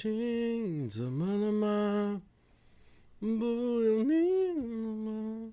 [0.00, 2.22] 情怎么了吗？
[3.18, 4.14] 不用你
[4.58, 5.52] 了吗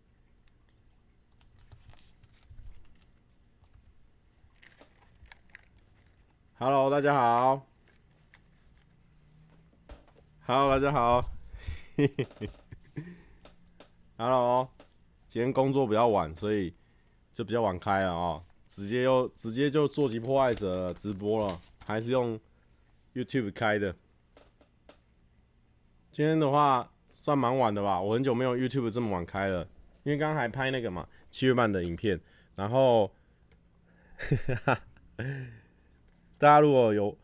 [6.58, 7.68] ？Hello，大家好。
[10.46, 11.30] Hello，大家好。
[11.98, 12.50] 嘿嘿嘿。
[14.18, 14.70] Hello，
[15.28, 16.74] 今天工作比较晚，所以
[17.34, 18.42] 就比较晚开了啊。
[18.70, 22.40] 直接又直接就做级破坏者直播了，还是用
[23.14, 23.94] YouTube 开的。
[26.18, 29.62] 今天的话算蛮晚的吧，我很久没有 YouTube 这么晚开了，
[30.02, 32.20] 因为刚刚还拍那个嘛七月半的影片，
[32.56, 33.12] 然后，
[36.40, 37.16] 大家如果有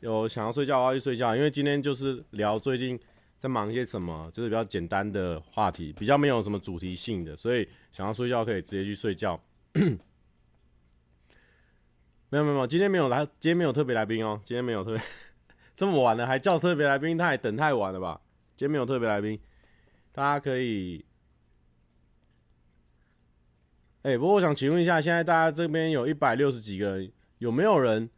[0.00, 3.00] 有想要睡觉的话就睡觉，因为今天就是聊最近
[3.38, 9.42] 在忙些什么，就是比较简单的话题，比较没有什么主题性的，所以想要睡觉可以直接去睡觉。
[12.28, 15.00] 没有没有没有，今天没有来，今天没有特别来宾哦，今天没有特别
[15.74, 18.20] 这么晚了还叫特别来宾，他也等太晚了吧？
[18.62, 19.36] 今天没有特别来宾，
[20.12, 21.04] 大家可以。
[24.02, 28.08] 哎、不过我想请问一下，现在大家这边有一百六十几个人，有没有人？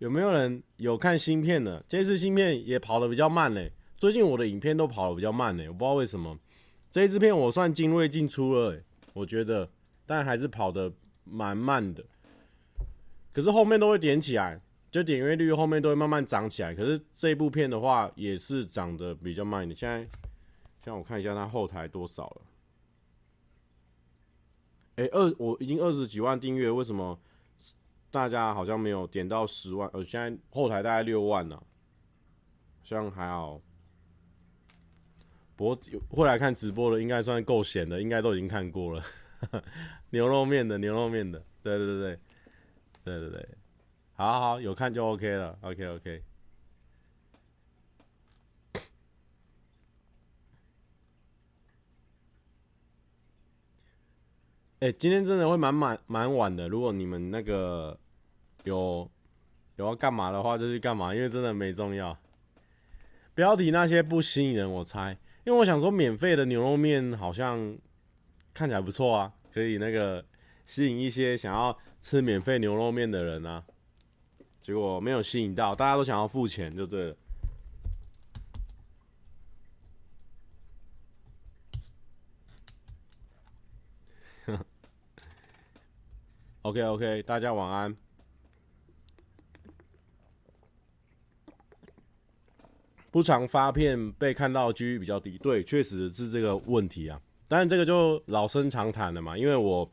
[0.00, 1.82] 有没有人有看新片的？
[1.88, 3.72] 这次新片也跑得比较慢嘞。
[3.96, 6.38] 最近我的影片都跑得比较慢嘞，我不知道为什么。
[6.92, 8.78] 这一支片我算精锐进出了，
[9.14, 9.70] 我觉得，
[10.04, 10.92] 但还是跑得
[11.24, 12.04] 蛮慢的。
[13.32, 14.60] 可是后面都会点起来。
[14.96, 19.76] 就点阅率后面都会慢慢涨起来，可是这部片的话也是涨得比较慢一点。
[19.76, 20.08] 现在，
[20.82, 22.42] 像我看一下它后台多少了？
[24.94, 27.20] 哎、二我已经二十几万订阅，为什么
[28.10, 29.86] 大家好像没有点到十万？
[29.92, 31.62] 呃，现在后台大概六万呢、啊，
[32.82, 33.60] 这样还好。
[35.56, 39.04] 不过会来看直播的应该算够闲的，应该都已经看过了。
[40.08, 42.18] 牛肉面的，牛肉面的，对对对对，
[43.04, 43.48] 对对对。
[44.16, 46.22] 好好有看就 OK 了，OK OK。
[54.80, 56.68] 哎、今天真的会蛮蛮蛮晚的。
[56.68, 57.98] 如果你们那个
[58.64, 59.10] 有
[59.76, 62.16] 有要干嘛的话，就去干嘛，因为真的没重要。
[63.34, 67.76] 标题那些不吸引人，我猜，因为我想说免费的牛肉面好像
[68.54, 70.24] 看起来不错啊，可以那个
[70.64, 73.64] 吸引一些想要吃免费牛肉面的人啊。
[74.66, 77.16] 结果没有吸引到，大家都想要付钱，就对了。
[86.62, 87.96] OK OK，大家晚安。
[93.12, 97.22] 不常发片被看到几率比较低，对，确实是这个问题啊。
[97.46, 99.88] 当然这个就老生常谈了嘛，因为我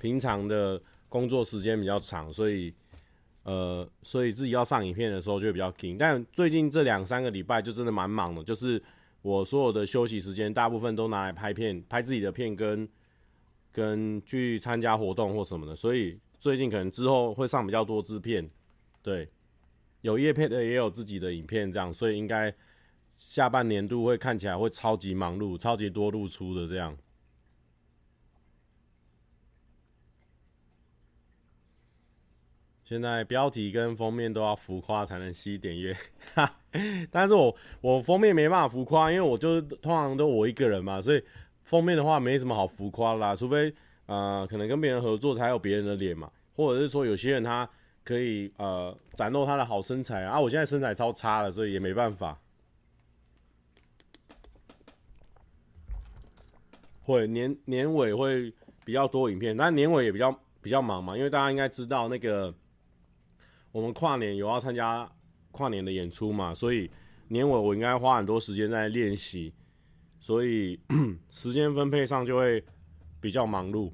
[0.00, 2.72] 平常的工作时间比较长，所以。
[3.42, 8.80] 呃，所以自己要上影片的时候就会比较紧，但最近这两三个礼拜就真的蛮忙的，就是
[9.22, 12.88] 我所有的休息时间大部分都拿来拍片，拍自己的片跟
[13.72, 18.48] 跟去参加活动或什么的，所以最近可能之后会上比较多支片，
[19.02, 19.28] 对，
[20.02, 22.54] 有业片的也有自己的影片这样，所以应该
[23.16, 26.96] 下半年度会看起来会超级忙碌，超级多露出的这样。
[32.90, 35.96] 现在标题跟封面都要浮夸才能吸点阅，
[36.34, 36.58] 哈，
[37.08, 41.22] 但是我我封面没办法浮夸，因为我就通常都我一个人嘛，所以
[41.62, 43.72] 封面的话没什么好浮夸啦，除非
[44.06, 47.70] 呃可能跟别人合作才有别人的脸嘛，或者是说有些人他
[48.02, 52.40] 可以呃展露他的好身材啊，我现在身材超差了，所以也没办法。
[57.02, 58.52] 会年年尾会
[58.84, 62.52] 比较多影片，但年尾也比较比较忙嘛，因为大家应该知道那个。
[63.72, 65.08] 我们跨年有要参加
[65.52, 66.90] 跨年的演出嘛，所以
[67.28, 69.52] 年尾我应该花很多时间在练习，
[70.18, 70.78] 所以
[71.30, 72.62] 时间分配上就会
[73.20, 73.92] 比较忙碌。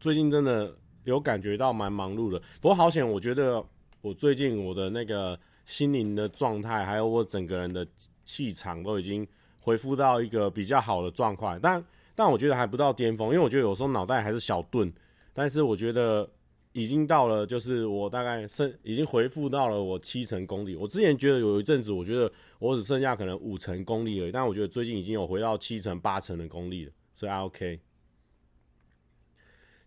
[0.00, 3.64] 最近真的有感觉到蛮忙碌的，不过好险，我觉得
[4.00, 7.86] 我最近我的那个心灵的状态，还有我整个人的
[8.24, 9.26] 气场都已经
[9.60, 11.84] 恢复到一个比较好的状况，但
[12.16, 14.92] 但我觉得还不到巅峰，因为我觉得有时候脑袋还是小钝，
[15.32, 16.28] 但是我觉得。
[16.74, 20.74] 已经到了，就是我大概剩已经回复到了我七成功力。
[20.74, 27.80] 我之前觉得有一阵子，我觉得我只剩下可能五成功力而已，但我觉得最近已经有回到七成八成的功力了，所以 OK。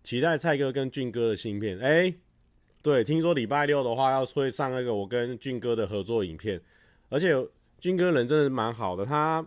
[0.01, 2.15] 期待蔡哥跟俊哥的新片，哎、
[2.81, 6.61] 对，听说礼拜六的话要会上那个我跟俊哥的合作影片，
[7.09, 7.33] 而且
[7.79, 9.45] 俊哥人真的蛮好的，他。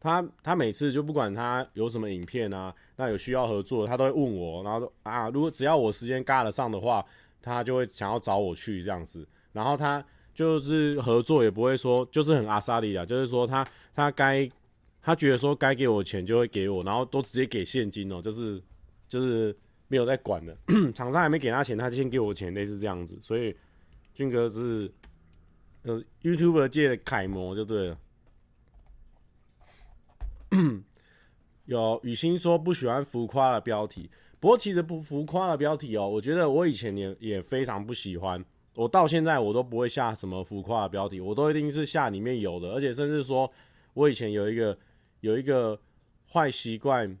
[0.00, 7.04] 他他每次就不管他有什么影片啊，那有需要合作，他都会问我，然后啊，如果只要我时间嘎得上的话，
[7.42, 9.26] 他就会想要找我去这样子。
[9.52, 14.48] 然后他就是合作也不会说就是很阿萨利啊，就是说他他该
[15.02, 18.62] 他觉得说该给我钱就会给我，然后都直接给现金哦，就是
[19.08, 19.56] 就是
[19.88, 20.56] 没有在管的，
[20.94, 23.56] 厂商还没给他钱，他就先给我钱，类似这样子，所以
[24.14, 24.88] 俊哥是
[25.82, 27.98] 呃 YouTuber 界的楷模就对了。
[31.66, 34.10] 有雨欣说不喜欢浮夸的标题，
[34.40, 38.42] 不过其实不浮夸的标题哦，我觉得我以前也也非常不喜欢，
[38.74, 43.50] 我到现在我都不会下什么浮夸的标题，我都一定是下里面有的，而且甚至说
[43.92, 44.78] 我以前有一个
[45.20, 45.78] 有一个
[46.32, 47.18] 坏习惯，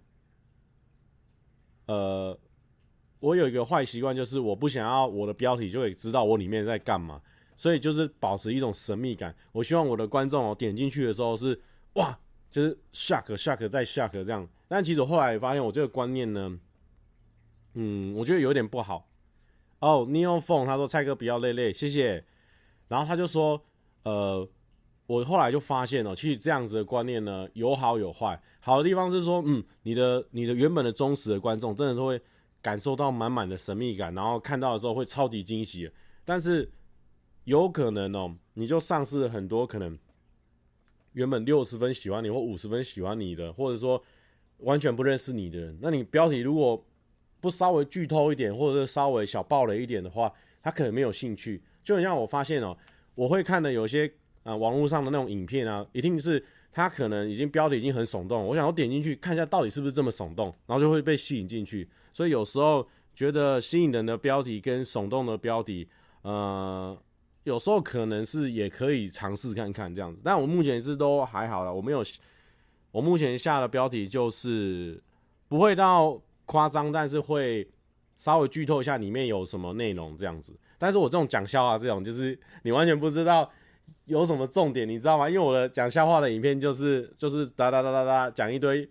[1.84, 2.38] 呃，
[3.20, 7.20] 我有一个坏习惯就是我不想要我的标题就可以知道我里面在干嘛，
[7.58, 11.60] 所以就是保持一种神秘感，我希望我的观众哦点进去的时候是
[11.94, 12.18] 哇。
[12.50, 16.58] 就是 shock shock 再 shock 这样，但其实我后来发现我这个观念呢，
[17.74, 19.06] 嗯，我觉得有点不好。
[19.80, 22.24] 哦，Neo Phone 他说蔡哥不要累累，谢谢。
[22.88, 23.62] 然后他就说，
[24.02, 24.48] 呃，
[25.06, 28.40] 我后来就发现哦，其实这样子的观念呢，有好有坏。
[28.60, 32.20] 好的地方是说，嗯，你的你的原本的忠实的观众真的都会
[32.60, 35.88] 感受到满满的神秘感，然后看到的时候会超级惊喜。
[36.24, 36.68] 但是
[37.44, 39.96] 有可能哦，你就丧失了很多可能。
[41.18, 44.00] 原本六十分喜欢你或五十分喜欢你的，或者说
[44.58, 46.80] 完全不认识你的人，那你标题如果
[47.40, 50.32] 不稍微剧透一点，或者是稍微小爆雷一点的话，
[50.62, 51.60] 他可能没有兴趣。
[51.82, 52.76] 就很像我发现哦，
[53.16, 54.08] 我会看的有些
[54.44, 61.88] 啊、网络上的那种影片啊，一定是他可能已经标题已经很耸动，我想要点进去看一下到底是不是这么耸动，然后就会被吸引进去。
[62.12, 65.88] 所以有时候觉得吸引人的标题跟耸动的标题，
[66.22, 66.96] 呃。
[67.48, 71.72] 有时候可能是也可以尝试看看这样子，但我目前是都还好了。
[71.72, 72.04] 我没有，
[72.92, 75.02] 我目前下的标题就是
[75.48, 77.66] 不会到夸张，但是会
[78.18, 80.52] 稍微剧透一下里面有什么内容这样子。
[80.76, 83.50] 但是我这种讲笑话这种，就是你完全不知道
[84.04, 85.26] 有什么重点，你知道吗？
[85.26, 88.86] 因为我的讲笑话的影片就是就是哒哒哒哒哒讲一堆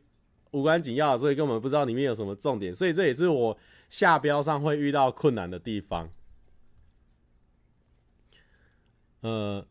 [0.49, 2.73] 无关紧要，所以根本不知道里面有什么重点。
[2.73, 3.55] 所以这也是我
[3.87, 6.09] 下标上会遇到困难的地方。
[9.21, 9.65] 呃，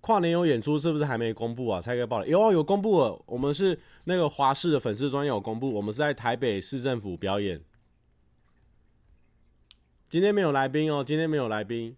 [0.00, 1.80] 跨年有演出是不是还没公布啊？
[1.80, 3.22] 蔡哥报了，有，有公布了。
[3.26, 7.62] 我们是那个华视的粉丝专页有公布，我们是在台北市政府表演。
[10.08, 11.96] 今天没有来宾哦，今天没有来宾。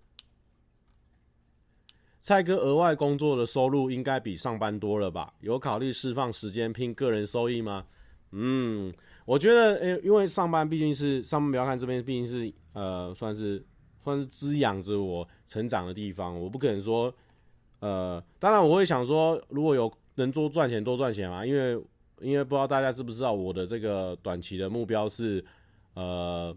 [2.20, 5.34] 蔡哥额外工作的收入应该比上班多了吧？
[5.40, 7.86] 有考虑释放时间拼个人收益吗？
[8.30, 8.94] 嗯，
[9.26, 13.64] 我觉得，诶、因为上班毕竟是上班，不要看这边，毕竟是呃，算是。
[14.04, 17.12] 算是滋养着我成长的地方，我不可能说，
[17.80, 21.82] 呃，当然我会想说，如果有能多赚钱多赚钱嘛，因为
[22.20, 25.44] 因为不知道大家知不知道我的这个短期的目标是，
[25.94, 26.54] 呃，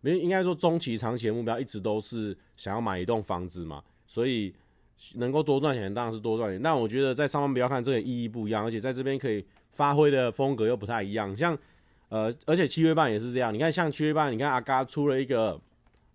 [0.00, 4.52] 没应该说中期长期的目标一直都是想要买一栋房子嘛，所以
[5.16, 6.60] 能够多赚钱当然是多赚钱。
[6.60, 11.56] 但我觉得在上班不要看这个意义不一样，而且在这边可以发挥的风格又不太一样，像
[12.08, 15.60] 呃，而且七月半也是这样，你看像七月半，你看阿嘎出了一个。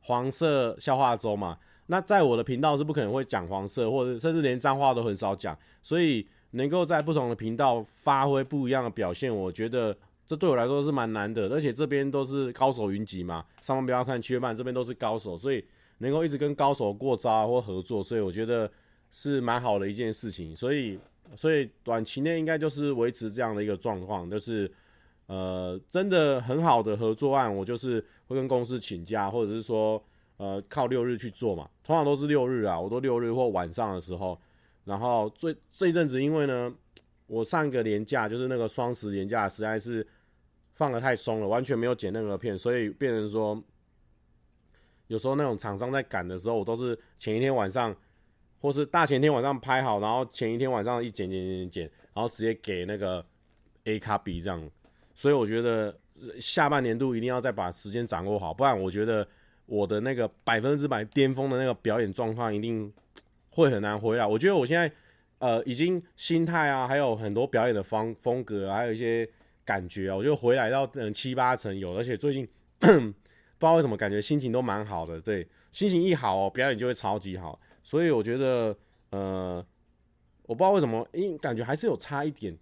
[0.08, 1.58] 黄色笑话周嘛，
[1.88, 9.94] 那在我的频道是不可能会讲黄色，或者甚至连脏话都很少讲，所以能够在不同的频道发挥不一样的表现，我觉得
[10.26, 11.50] 这对我来说是蛮难的。
[11.50, 15.62] 而且这边都是高手云集嘛，上方不要看七月半，这边都是高手，所以
[15.98, 18.72] 能够一直跟高手过招或合作，所以我觉得
[19.12, 20.56] 是蛮好的一件事情。
[20.56, 20.98] 所以，
[21.36, 24.72] 所以短期内应该就是维持这样的一个状况，就是。
[25.28, 30.02] 呃，真的很好的合作案，我就是会跟公司请假，或者是说，
[30.38, 31.70] 呃，靠六日去做嘛。
[31.84, 34.40] 通常都是六日啊，我都六日或晚上的时候。
[34.86, 36.74] 然后最这一阵子，因为呢，
[37.26, 40.08] 我上一个年假就是那个双十年假，实在是
[40.76, 43.62] 放的太松了，完全没有剪任何片，所以变成说，
[45.08, 47.94] 有时候那种厂商在赶的时候，我都是前一天晚上，
[48.62, 53.26] 或是大前天晚上拍好，然后前一天晚上一剪剪剪剪，然后直接给那个
[53.84, 54.72] A 卡 B 这样。
[55.18, 55.94] 所以我觉得
[56.40, 59.28] 下半年度一定要再把时间掌握好，不然我觉得
[59.66, 62.94] 我的那个百分之百巅峰的那个表演状况一定
[63.50, 64.24] 会很难回来。
[64.24, 64.92] 我觉得我现在
[65.40, 69.28] 呃已经心态啊，还有很多表演的方风格，还有一些
[69.66, 72.48] 感觉啊，我就回来到嗯七八成有，而且最近
[72.80, 73.14] 不知
[73.60, 77.60] 道为什么感觉心情都蛮好的，对，心情一好哦，表演就会超级好。
[77.82, 78.78] 所以我觉得
[79.10, 79.66] 呃
[80.44, 82.56] 我不知道为什么，因感觉还是有差一点，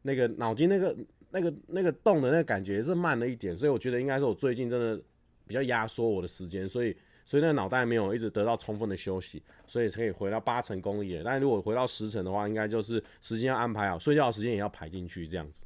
[0.00, 0.96] 那个脑筋那个。
[1.30, 5.02] 那个那个动的那个感觉是慢了一点，所以我觉得应该是我最近真的
[5.46, 11.20] 比较压缩我的时间，所以所以那个脑袋没有一直得到充分的休息，所以可以回到八成功力。
[11.24, 15.64] 但如果回到十成的话，应该就是时间要安排好，睡觉时间也要排进去这样子。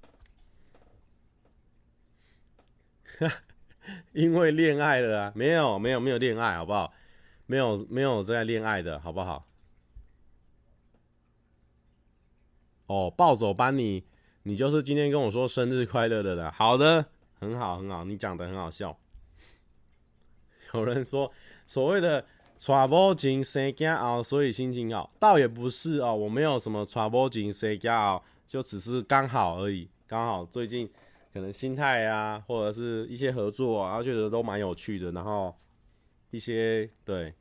[4.12, 5.32] 因为恋爱了啊？
[5.34, 6.92] 没有没有没有恋爱，好不好？
[7.46, 9.46] 没有没有在恋爱的好不好？
[12.86, 14.04] 哦，暴走班你，
[14.44, 16.50] 你就是今天跟我说生日快乐的了。
[16.50, 17.06] 好的，
[17.38, 18.98] 很好很好，你讲的很好笑。
[20.74, 21.30] 有人说
[21.66, 22.24] 所谓的
[22.58, 30.90] trouble 情生骄傲，所以心情好，倒也不是哦，我没有什么 trouble 情生骄傲，就只是刚好而已，刚好最近
[31.32, 35.54] 可能心态啊，或者是一些合作啊，然后觉得都蛮有趣的，然后
[36.30, 37.32] 一些对，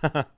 [0.00, 0.30] 哈哈。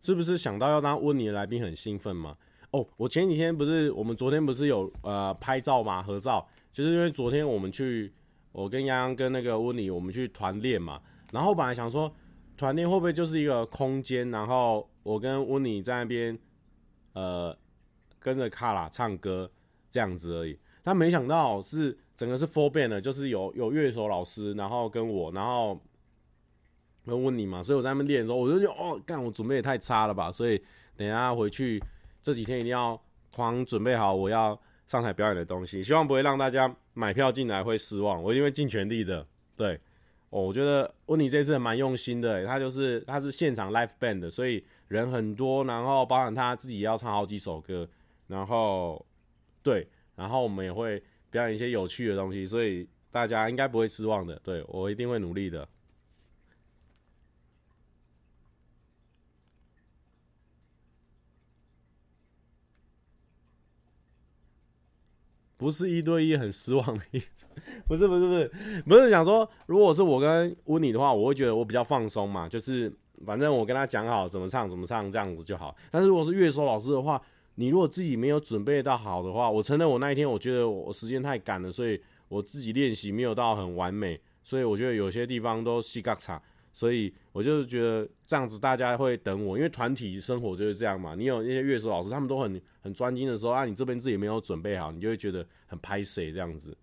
[0.00, 2.36] 是不是想到要当温妮的来宾很兴奋吗？
[2.70, 8.12] 哦，我前几天不是，我们昨天不是有呃拍照嘛，合照，就是因为昨天我们去，
[8.52, 11.00] 我跟洋洋跟那个温妮，我们去团练嘛，
[11.32, 12.12] 然后本来想说
[12.56, 16.38] 团练会不会就是一个空间，然后我跟温妮在那边
[17.14, 17.56] 呃
[18.18, 19.50] 跟着卡拉唱歌
[19.90, 25.80] 这样子而已，但没想到是整个是 four band 的，就是有有乐手老师，然后跟我，然后。
[27.16, 30.60] 问你嘛，所以我在那边练的时候，我就觉哦，干我准备也太差了吧，所以
[30.96, 31.82] 等一下回去
[32.22, 33.00] 这几天一定要
[33.30, 39.26] 狂准备好我要上台表演的东西，希望不会让大家买票进来会失望，我一定会尽全力的。
[39.56, 39.78] 对，
[40.30, 47.88] 哦，我觉得温妮这次蛮用心的，他就是他是现场 live band 的，所以人很多，然后包含他自己要唱好几首歌，
[48.26, 49.04] 然后
[49.62, 49.86] 对，
[50.16, 54.40] 然后我们也会表演一些有趣的东西，所以大家应该不会失望的。
[54.42, 55.68] 对，我一定会努力的。
[65.58, 67.44] 不是一对一很失望的意思，
[67.86, 68.08] 不是。
[68.08, 68.50] 不是不是。
[68.86, 69.10] 不是。
[69.10, 70.02] 想说，如果是。
[70.02, 72.90] 我跟温妮的话，我会觉得我比较放松嘛，就是。
[73.26, 75.76] 反正我跟他讲好怎么唱怎么唱这样子就好。
[75.90, 76.08] 但是。
[76.08, 76.32] 如果是。
[76.32, 77.20] 乐手老师的话，
[77.56, 86.40] 你如果自己没有准备到好的话，我承认我那一天我觉得我时间太赶了，所以我自己练习没有到很完美，所以我觉得有些地方都细嘎差。
[86.78, 91.16] 所以我就是觉得这样子大家会等我，因为团体生活就是这样嘛。
[91.16, 96.78] 你有那些乐手老师，他们都很很专精的时候啊，你这边自己没有准备好，你就会觉得很拍谢这样子。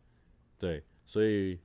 [0.59, 1.57] 对，所以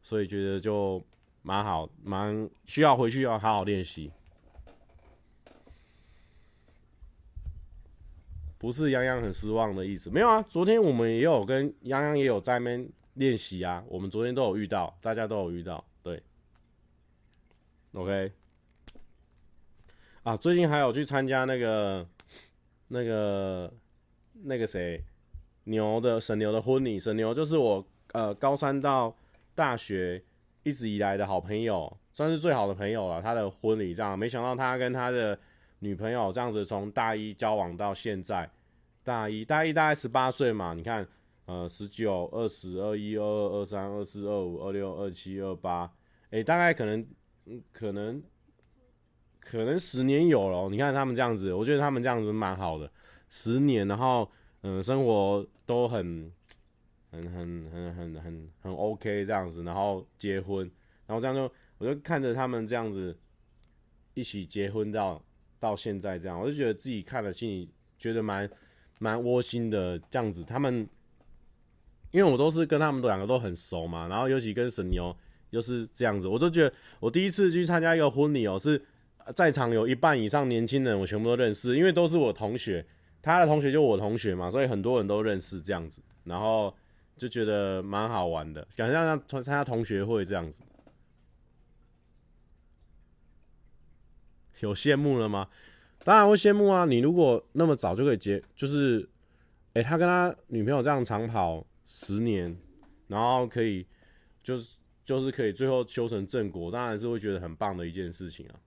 [0.00, 1.04] 所以觉得就
[1.42, 4.10] 蛮好，蛮需要回去要好好练习。
[8.56, 10.40] 不是洋洋很失望的意思，没有啊。
[10.48, 15.84] 昨天我们也有跟洋洋也有在那边练习啊，我们昨天都有遇到，大家都有遇到。
[17.98, 18.30] OK，
[20.22, 22.06] 啊，最近还有去参加那个、
[22.86, 23.72] 那个、
[24.44, 25.02] 那个谁
[25.64, 27.00] 牛的沈牛的婚礼。
[27.00, 29.12] 沈牛就是我呃高三到
[29.52, 30.22] 大学
[30.62, 33.20] 一直以来的好朋友，算是最好的朋友了。
[33.20, 35.36] 他的婚礼这样，没想到他跟他的
[35.80, 38.48] 女朋友这样子从大一交往到现在，
[39.02, 41.04] 大一大一大概十八岁嘛，你看
[41.46, 45.92] 呃十九、二十、二一、二二、二三、二四、二五、二六、二七、二八，
[46.30, 47.04] 诶，大概可能。
[47.72, 48.22] 可能
[49.40, 50.68] 可能十年有了。
[50.68, 52.90] 你看他们这样子，我觉得他们这样子蛮好的，
[53.28, 54.30] 十年，然后
[54.62, 56.32] 嗯，生活都很
[57.10, 60.70] 很很很很很很 OK 这样子，然后结婚，
[61.06, 63.16] 然后这样就我就看着他们这样子
[64.14, 65.22] 一起结婚到
[65.58, 68.50] 到现在这样，我就觉得自己看了心里觉得蛮
[68.98, 70.44] 蛮窝心的这样子。
[70.44, 70.88] 他们
[72.10, 75.16] 因为我都是跟他们两个都很熟嘛，然后尤其跟沈牛。
[75.50, 78.80] 就是这样子，我都觉得我第一次去参加一个婚礼哦，是
[79.34, 82.84] 在场有一半以上年轻人，我全部都认识，因为都是我同学，
[83.20, 86.74] 他的同学就我同学嘛，所以很多人都认识这样子，然后
[87.16, 90.62] 就觉得蛮好玩的，感觉像参加同学会这样子。
[94.60, 95.48] 有羡慕了吗？
[96.04, 96.84] 当然会羡慕啊！
[96.84, 99.08] 你如果那么早就可以结，就是，
[99.74, 102.56] 哎、他跟他女朋友这样长跑十年，
[103.08, 103.86] 然后可以
[104.42, 104.77] 就是。
[105.08, 108.60] 就是可以最后修成正果，当然是会觉得很棒的一件事情啊。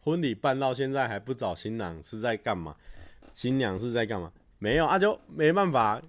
[0.00, 2.74] 婚礼办到现在还不找新郎是在干嘛？
[3.34, 4.32] 新娘是在干嘛？
[4.58, 6.02] 没有啊，就没办法，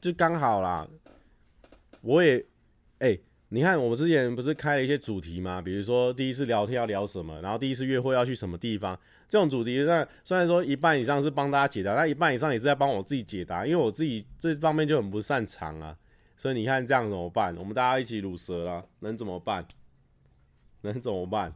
[0.00, 0.88] 就刚好啦。
[2.00, 2.44] 我也，
[2.98, 3.16] 哎、
[3.50, 5.62] 你看，我们之前不是开了一些主题吗？
[5.62, 15.96] 比如说第一次聊天要聊什么，然后第一次约会要去什么地方，这种主题，那虽然说一半以上是帮大家解答，但一半以上也是在帮我自己解答，因为我自己这方面就很不擅长啊。
[16.36, 17.54] 所以你看这样怎么办？
[17.56, 19.66] 我们大家一起卤蛇啦，能怎么办？
[20.82, 21.54] 能怎么办？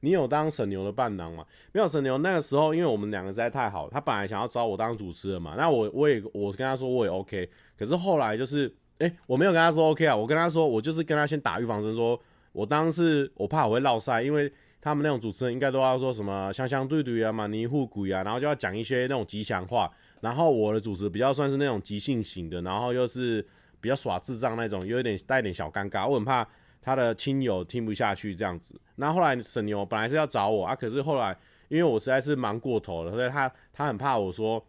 [0.00, 1.46] 你有当沈牛的伴郎吗？
[1.72, 5.54] 没有，沈牛那个时候，因为我们两个实在太好，他本来想要找我当主持人嘛。
[5.56, 12.18] 那我我也我跟他说我也 OK，可是后来就是哎、我没有跟他说 OK 啊，我跟他说，我就是跟他先打预防针，说
[12.52, 14.50] 我当时我怕我会落赛，因为
[14.80, 19.90] 他们那种主持人应该都要说什么香香对对啊嘛，尼护鬼啊，然后就要讲一些那种吉祥话，
[20.20, 23.44] 然后我的主持比较算是那种即兴型的，然后又是
[23.80, 26.46] 比较耍智障那种，又有点带点小尴尬，我很怕
[26.80, 28.80] 他的亲友听不下去这样子。
[28.96, 31.36] 那，后来沈牛本来是要找我啊，可是后来
[31.68, 34.64] 因为我实在是忙过头了，所以他他很怕我说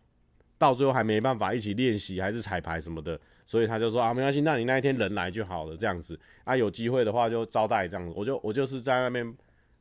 [0.58, 3.20] 到最后还没办法一起练习还是彩排什么的。
[3.48, 9.38] 所以他就说啊，没关系，那你那一天人来就好了，这样子啊，有机会的话就招待这样子，我就我就是在那边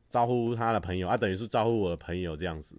[0.07, 2.77] 招呼他的朋友啊，等于是招呼我的朋友这样子。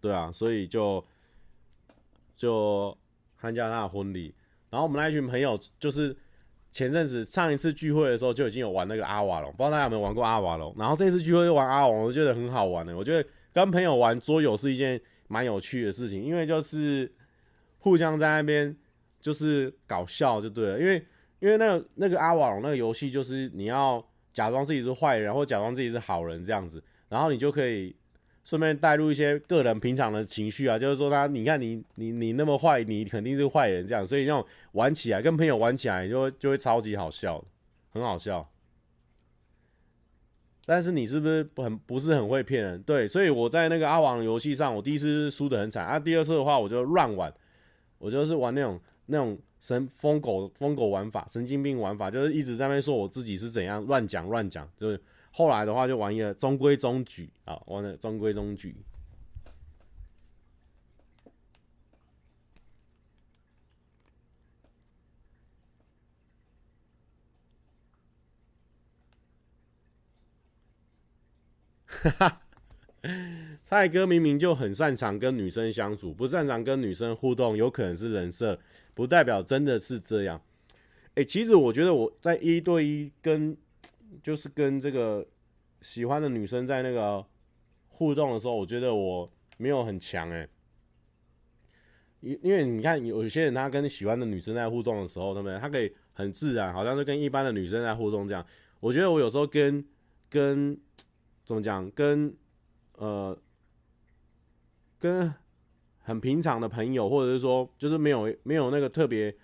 [0.00, 1.04] 对啊，所以就
[2.34, 2.96] 就
[3.38, 4.34] 参加他的婚礼，
[4.70, 6.16] 然后我们那一群朋友就是
[6.70, 10.74] 前阵子上一次聚会的时候就已经有玩那个阿瓦隆，不知道大家有没有玩过阿瓦隆？
[10.78, 15.00] 然后这次聚会又玩阿瓦隆，我觉得很好玩的，我觉得跟朋友玩桌游是一件。
[15.30, 17.12] 蛮有趣的事情，因为就是
[17.80, 18.74] 互相在那边
[19.20, 21.06] 就是搞笑就对了，因为
[21.38, 27.94] 因为那个那个阿瓦隆那个游戏就是你要假装自己是坏人，或假装自己是好人这样子，然后你就可以
[28.48, 37.44] 顺便带入一些个人平常的情绪啊，就是说他你看你你你那么坏，你肯定是坏人这样，所以那种玩起来跟朋友玩起来就就会超级好笑，
[37.90, 38.48] 很好笑。
[40.64, 42.82] 但是你是不是不很不是很会骗人？
[42.84, 45.98] 对，所以我在那个阿王游戏上，我第一次输得很惨啊。
[45.98, 47.30] 第二次的话，我就乱玩，
[47.98, 54.66] 我就是玩那种那种神疯狗疯狗玩法，神经病玩法，就是一直在那边说我自己是怎样乱讲乱讲。
[54.78, 54.98] 就是
[55.38, 58.74] 后来的话，就玩一个中规中矩啊，玩的中规中矩。
[71.86, 72.42] 哈哈，
[73.62, 78.58] 蔡哥明明就很擅长跟女生相处，不擅长跟女生互动，有可能是人设，
[78.92, 80.42] 不代表真的是这样。
[81.14, 83.56] 哎、其实我觉得我在一对一跟，
[84.22, 85.26] 就是跟这个
[85.82, 87.24] 喜欢的女生在那个
[87.88, 90.48] 互动的时候，我觉得我没有很强哎。
[92.20, 95.58] 因因为你看有些人他跟喜欢的女生在互动的时候，对不对？
[95.58, 98.44] 他可以很自然，好像是跟一般的女生在互动这样。
[98.80, 99.84] 我觉得我有时候跟
[100.28, 100.78] 跟。
[101.44, 101.90] 怎么讲？
[101.92, 102.36] 跟
[102.96, 103.34] 呃，
[104.98, 105.32] 跟
[106.00, 109.34] 很平常的朋友，或者是说，就是没有没有那个特别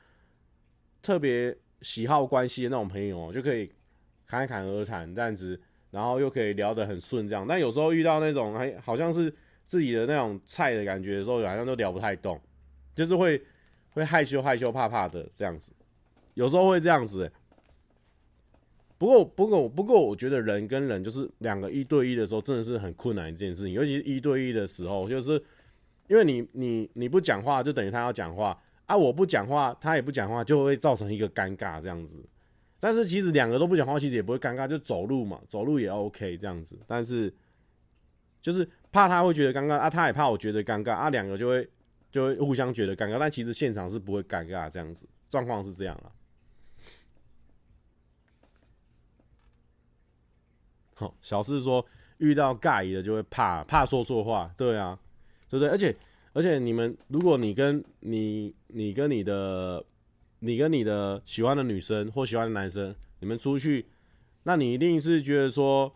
[1.01, 3.73] 特别喜好关系的那种朋友哦，就可以
[4.38, 7.47] 侃侃而谈这样子，然后又可以聊得很顺这样。
[7.47, 9.33] 但有时候遇到那种还好像是
[9.66, 12.40] 自己的那种菜的感觉的时候，好像都聊不太动，
[12.94, 13.40] 就是会
[13.90, 15.73] 会害羞害羞怕怕的这样子，
[16.35, 17.31] 有时候会这样子。
[18.97, 23.73] 不过，不过，不过，我觉得人跟人就是两个一对一的时候，真的是很困难一件事情。
[23.73, 25.33] 尤其是一对一的时候，就是
[26.07, 32.25] 因为你你你不讲话，就等于他要讲话啊；我不讲话，他也不讲话，就会造成一个尴尬这样子。
[32.85, 36.79] 但是其实两个都不讲话，其实也不会尴尬，就走路嘛，走路也 OK 这样子。
[36.87, 37.33] 但是
[38.42, 41.66] 就是怕他会觉得尴尬啊，他也怕我觉得尴尬啊，两个就会
[42.12, 43.18] 就会互相觉得尴尬。
[43.18, 46.12] 但其实现场是不会尴尬这样子，状况是这样了。
[50.92, 51.87] 好，小四说
[52.18, 54.99] 遇到尬意的就会怕，怕说错话，对啊，
[55.49, 55.70] 对不对？
[55.70, 55.97] 而且
[56.35, 59.83] 而且你们，如果你跟你你跟你的
[60.40, 63.87] 你跟你的喜欢的女生或喜欢的男生，你们出去，
[64.42, 65.92] 那你一定是觉得说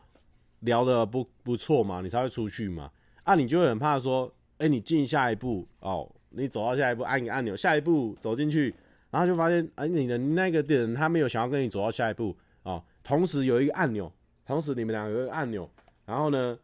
[0.60, 2.90] 聊的不不错嘛，你才会出去嘛。
[3.24, 8.74] 啊，你就会很怕说，哎，你进下一步哦，你走到下一步按一个按钮，下一步走进去，
[9.10, 14.10] 然后就发现，哎，你的那个人他没有想要跟你走到下一步哦，同时有一个按钮。
[14.46, 15.70] 同时，你们俩有一个按钮，
[16.06, 16.58] 然后呢，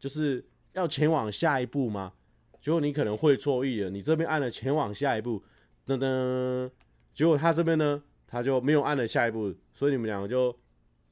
[0.00, 2.10] 就是要前往下一步吗？
[2.62, 5.42] 结果你可能会错意了，你这边按了前往下一步，
[5.86, 6.70] 噔噔，
[7.16, 10.54] 结果他这边呢，他就没有按了下一步，所以你们两个就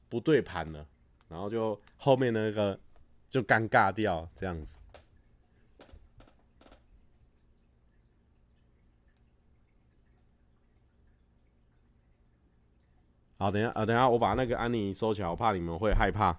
[0.07, 0.85] 不对盘了，
[1.27, 2.79] 然后就后面那个
[3.27, 4.79] 就尴尬掉这样子。
[13.39, 16.37] 好，等下啊，等下，我把那个安妮收起来，我怕你们会害怕。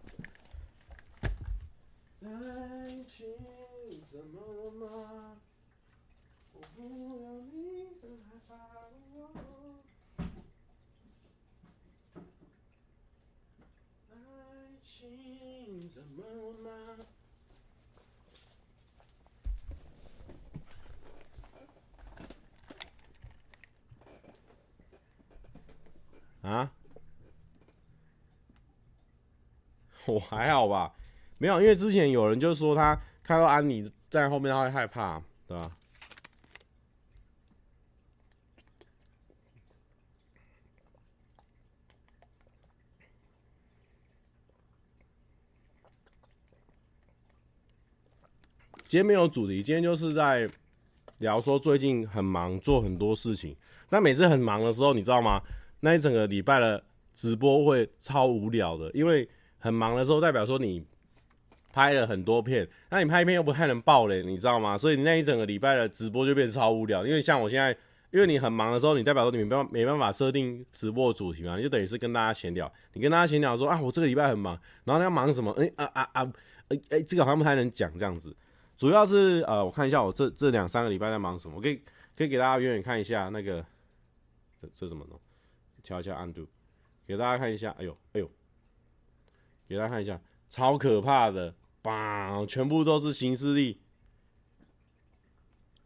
[26.47, 26.71] 啊？
[30.07, 30.93] 我还好吧
[31.39, 35.71] 没有因为之前有人就说他看到安妮在后面他会害怕对吧？
[48.89, 50.49] 今天没有主题今天就是在
[51.19, 53.57] 聊说最近很忙做很多事情。
[53.89, 55.41] 但每次很忙的时候你知道吗？
[55.81, 56.83] 那一整个礼拜的
[57.15, 60.85] 直播会超无聊的，因为很忙的时候代表说你
[61.73, 64.79] 拍了很多片，那你拍片又不太能爆嘞，你知道吗？
[64.79, 67.07] 所以你那一整个礼拜的直播就变超无聊。
[67.07, 67.77] 因为像我现在，
[68.11, 72.71] 因为你很忙的时候，你代表说你没办没办法设定直播主题嘛，你就等于是跟大家闲聊。
[72.95, 75.53] 你跟大家闲聊说啊，我这个礼拜很忙，然后你要忙什么？
[75.53, 76.33] 哎、啊啊啊，
[76.69, 78.35] 哎、欸、哎，这个好像不太能讲这样子。
[78.77, 81.81] 主要是呃，我看一下我这这两三个礼拜在忙什么，我可以
[82.17, 83.65] 可以给大家远远看一下那个
[84.61, 85.21] 这这怎么弄？
[85.87, 86.49] 调一下暗度
[87.07, 87.71] 给大家看一下。
[87.79, 88.29] 哎呦哎呦，
[89.69, 93.81] 给大家看一下，超可怕的，棒，全部都是行事历。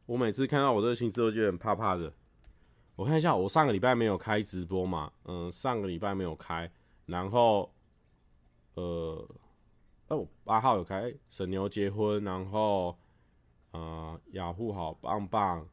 [0.07, 2.13] 我每次看到我这个行事历，我就很怕怕的。
[2.97, 5.13] 我看一下，我上个礼拜没有开直播嘛？
[5.25, 6.71] 嗯，上个礼拜没有开，
[7.05, 7.71] 然后
[8.75, 9.29] 呃。
[10.09, 12.99] 哦，八号有开沈牛结婚，然后，
[13.71, 15.65] 呃，雅虎好棒棒，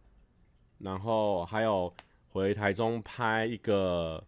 [0.78, 1.92] 然后还有
[2.30, 4.24] 回台中拍一个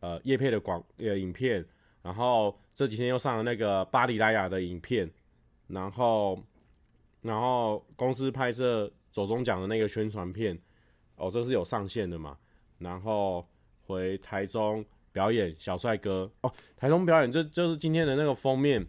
[0.00, 1.64] 呃叶配的广呃影片，
[2.02, 5.10] 然后这几天又上了那个巴黎莱雅的影片，
[5.68, 6.42] 然后
[7.22, 10.58] 然后公司拍摄走钟奖的那个宣传片，
[11.16, 12.36] 哦，这是有上线的嘛？
[12.78, 13.46] 然后
[13.86, 18.86] 回台中表演小帅哥哦，台中表演这就是今天的那个封面。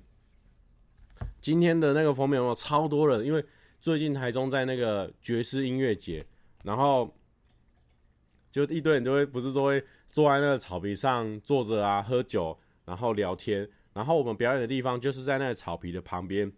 [1.40, 3.44] 今天的那个封面有没有超多人，因为
[3.80, 6.26] 最近台中在那个爵士音乐节，
[6.64, 7.17] 然后
[8.58, 16.52] 就一堆人就会不是都会坐在那个草皮上坐着啊，喝酒，然后聊天，然后我们表演的地方就是在那个草皮的旁边，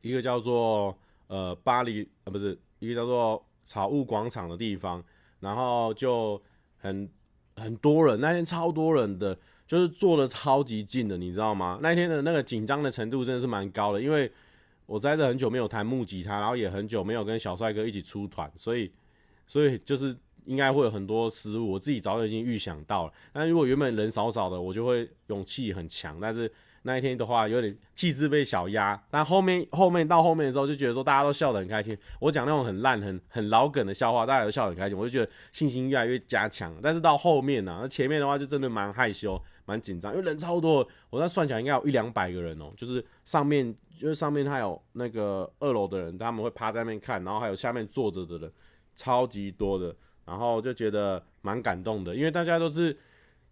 [0.00, 5.04] 一个叫做呃巴黎啊，不是一个叫做草悟广场的地方，
[5.40, 6.42] 然后就
[6.78, 7.08] 很
[7.56, 9.38] 很多人，那天超多人的。
[9.64, 11.78] 就是坐的超级近的，你知道吗？
[11.80, 14.30] 那天的那个紧张的程度真的是蛮高的，因为
[14.84, 18.92] 我在这很久没有弹木吉他，然后也很久没有跟小帅哥一起出团，所以，
[19.52, 23.12] 所以就是应该会有很多失误，我自己早就已经预想到了。
[23.34, 26.50] 但如果原本人少少的，我就会勇气很强，但是。
[26.84, 31.96] 那一天的话，有点气势被小压，但后面后面到后面的时候，就觉得说大家都笑得很开心。
[32.18, 36.74] 我讲那种很烂、很很老梗的笑话，大家都笑得很开心，我就觉得信心越来越加强。
[36.82, 40.84] 但是到后面呢、那前面的话就真的蛮害羞、蛮紧张，因为人超多。
[41.08, 48.52] 我在算起来应该有一两百个人哦、就是上面就是上面还有那个二楼的人，他们会趴在那边看，然后还有下面坐着的人，
[48.94, 52.96] 超级多的，然后就觉得蛮感动的，因为大家都是。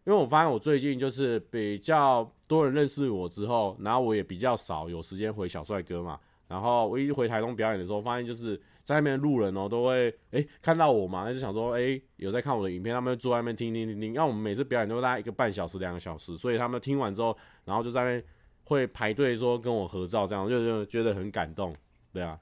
[0.06, 6.18] 因为我发现我最近就是比较多人认识我之后，然后我也比较少有时间回小帅哥嘛。
[6.48, 14.14] 然后我一回台东表演的时候，发现就是在那边路人哦、都会哎、看到我嘛，那就想说哎、有在看我的影片，他们就坐在那边听听听听。
[14.14, 18.24] 因为我们每次表演都大概一个半小时两个小时，所以他们听完之后，然后就在那边
[18.64, 21.76] 会排队说跟我合照，这样就就觉得很感动，
[22.10, 22.40] 对啊，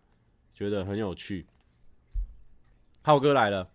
[0.55, 1.45] 觉得很有趣。
[3.09, 3.71] 浩哥来了，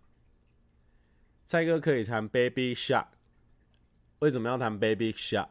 [1.48, 3.08] 蔡哥可以弹 Baby Shark。
[4.20, 5.48] 为什么要弹 Baby Shark？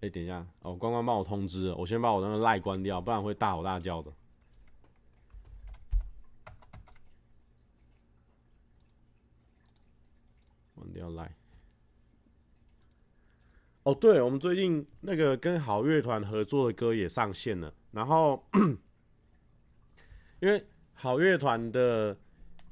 [0.00, 4.12] 哎，等一下，哦，关关帮我通知了，我先把我那个赖关掉，不然会大吼大叫的。
[10.74, 11.32] 关掉赖。
[13.84, 18.44] 哦，对，我们最近那个跟好乐团合作的歌也上线了，然后。
[20.40, 20.60] 因为
[20.92, 22.16] 好乐团的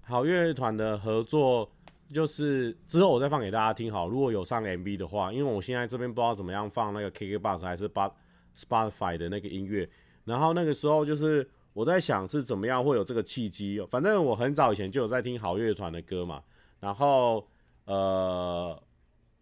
[0.02, 1.70] 好乐团的合作，
[2.12, 4.08] 就是之后我再放给大家听好。
[4.08, 9.88] 如果有上 MV 的话，因为我现在这边不知道怎么样放那个 KKBOX 还是 Spotify 的那个音乐。
[10.24, 13.80] 然后那个时候就是我在想是怎么样会有这个契机。
[13.88, 16.42] 反正我很早以前就有在听好乐团的歌嘛，
[16.80, 17.46] 然后
[17.84, 18.82] 呃，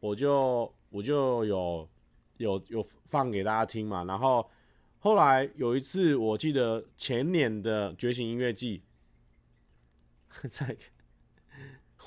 [0.00, 1.88] 我就我就有
[2.38, 4.48] 有有放给大家听嘛，然后。
[5.00, 8.82] 后来有一次，我记得前年的觉醒音乐季，
[10.50, 10.76] 在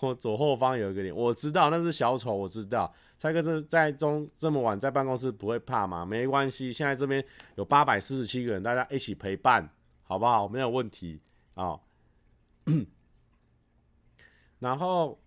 [0.02, 6.06] 我左后方有一个点，我知道那是小丑，我知道蔡哥这在中这么晚在办公室不会怕吗？
[6.06, 10.46] 没关系，现在这边有八百四十七个人，大家一起陪伴，好不好？
[10.46, 11.22] 没有问题
[11.54, 11.80] 啊、
[14.60, 15.18] 然后，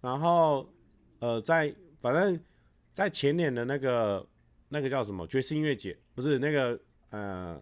[0.00, 0.68] 然后，
[1.20, 2.40] 呃，在反正，
[2.92, 4.26] 在前年的那个。
[4.72, 5.98] 那个叫什么爵士音乐节？
[6.14, 6.78] 不是那个
[7.10, 7.60] 呃，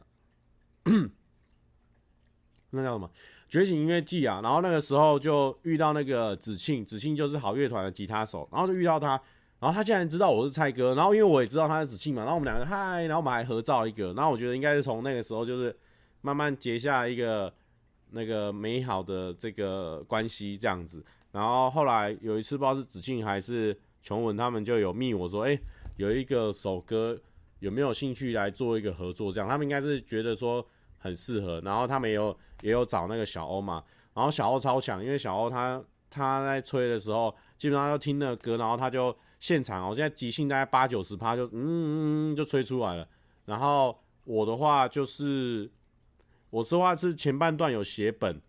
[2.69, 3.11] 那叫什么
[3.49, 4.43] 觉醒音乐季啊？
[4.43, 9.19] 然后那个时候就遇到那个子庆，子庆就是好乐团的吉他手，然后就遇到他，
[9.59, 15.75] 然后他竟然知道我是蔡哥，然后因为我也知道他是子庆嘛，然后我们两个嗨，然后我们还合照一个，然后我觉得应该是从那个时候就是
[16.21, 17.51] 慢慢结下一个
[18.11, 21.03] 那个美好的这个关系这样子。
[21.33, 25.59] 然后后来有一次不知道是子庆还是琼文，他们就有密我说，哎、
[25.97, 27.19] 有一个首歌
[27.59, 29.31] 有没有兴趣来做一个合作？
[29.33, 30.65] 这样他们应该是觉得说
[30.99, 33.83] 很适合，然后他们也有也有找那个小欧嘛，
[34.15, 43.09] 然后小欧超强，因为小欧他他在吹的时候，基本上就听那个歌，然后他就现场哦，现在即兴大概八九十趴就嗯嗯嗯就吹出来了。
[43.45, 45.71] 然后我的话就是
[46.51, 48.41] 我说话是前半段有写本。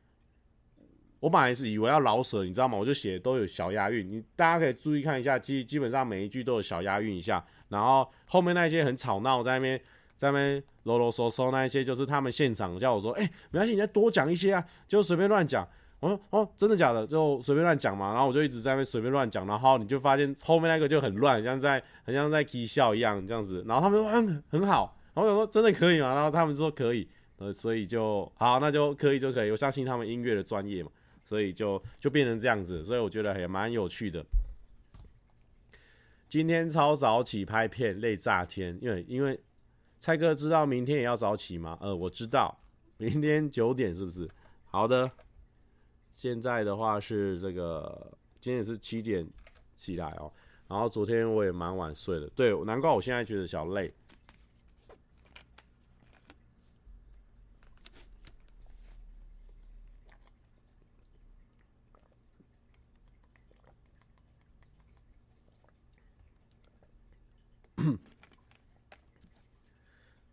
[1.20, 2.78] 我本来是以为要老舍，你知道吗？
[2.78, 7.44] 我就写都有小押韵，你大家可以注意看一下，基基本上每一句都有小押韵一下。
[7.68, 9.80] 然后后面那些很吵闹，在那边
[10.18, 15.68] 在那边啰啰嗦嗦那一些，就是他们现场叫我说，哎、没关系，你再多讲一些啊，就随便乱讲。
[16.00, 17.06] 我说哦，真的假的？
[17.06, 18.14] 就随便乱讲嘛。
[18.14, 23.64] 然后我就一直在那边随便乱讲，然后你就发现后面那个就很乱，像在很像在起笑一样这样子。
[23.68, 26.16] 然后他们说嗯很好，然后我说真的可以吗？
[26.16, 27.06] 然后他们说可以，
[27.38, 29.52] 呃，所以就好，那就可以就可以。
[29.52, 30.90] 我相信他们音乐的专业嘛。
[31.30, 34.26] 所以就就变成这样子，所以我觉得也蛮有趣的。
[36.28, 39.40] 今天超早起拍片，累炸天，因为因为
[40.00, 41.78] 蔡哥知道明天也要早起吗？
[41.82, 42.60] 呃，我知道，
[42.98, 44.28] 明天九点是不是？
[44.66, 45.12] 好的，
[46.16, 48.12] 现在的话是这个，
[48.42, 49.30] 今天也是七点
[49.76, 50.34] 起来哦。
[50.68, 53.94] 然后昨天我也蛮晚睡的，对，难怪我现在觉得小累。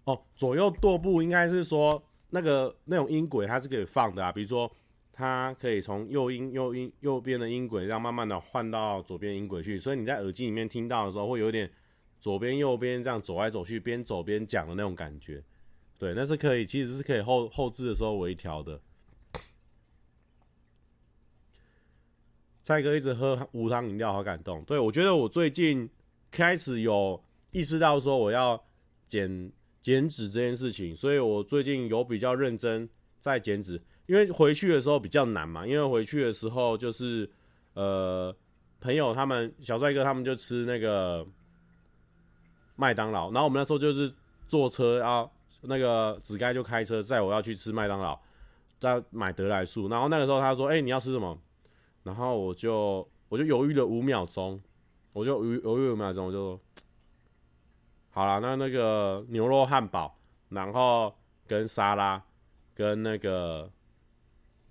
[0.07, 4.71] 哦，左右踱步应该是说那个那种音轨它是可以放的啊，比如说
[5.13, 11.69] 它可以从右音右音右边的音轨，这样慢慢的换到左边音轨去，所以你在耳机里面听到的时候会有点
[12.21, 15.43] 左边右边这样走来走去，边走边讲的那种感觉。
[15.99, 18.81] 对，那是可以，其实是可以后后置的时候微调的。
[22.63, 24.63] 蔡哥一直喝无糖饮料，好感动。
[24.63, 25.91] 对，我觉得我最近
[26.31, 28.65] 开始有意识到说我要
[29.09, 29.51] 减。
[29.87, 32.89] 减脂这件事情，所以我最近有比较认真
[33.21, 37.31] 在减脂，因为回去的时候比较难嘛，因为回去的时候就是
[37.75, 38.35] 呃
[38.81, 41.25] 朋友他们小帅哥他们就吃那个
[42.75, 44.13] 麦当劳，然后我们那时候就是
[44.49, 45.25] 坐车啊，
[45.61, 48.19] 那个子该就开车载我要去吃麦当劳，
[48.81, 51.39] 再买得来速，然后那个时候他说：“哎、你要吃什么？”
[52.03, 54.61] 然后我就我就犹豫了五秒钟，
[55.13, 56.61] 我就犹犹豫五秒钟，我就。
[58.17, 61.15] 好了，那那个牛肉汉堡，然后
[61.47, 62.23] 跟沙拉，
[62.75, 63.71] 跟那个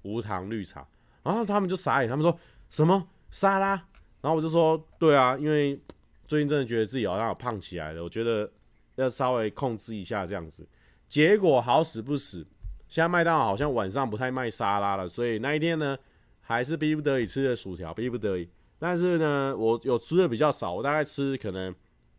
[0.02, 0.84] 无糖绿茶，
[1.22, 2.36] 然后他们就傻眼，他们说
[2.70, 3.76] 什么沙拉？
[4.20, 5.80] 然后我就说对啊，因为
[6.26, 8.52] 最近真的觉得自己好像有胖起来了，我觉得
[8.96, 10.68] 要稍微控制一下这样子。
[11.08, 12.44] 结果好死不死，
[12.88, 15.96] 现在麦当劳好像晚上不太卖沙拉了，所以那一天呢，
[16.42, 18.50] 还是逼不得已吃的薯条，逼不得已。
[18.80, 21.76] 但是呢，我有吃的比较少，我大概吃可能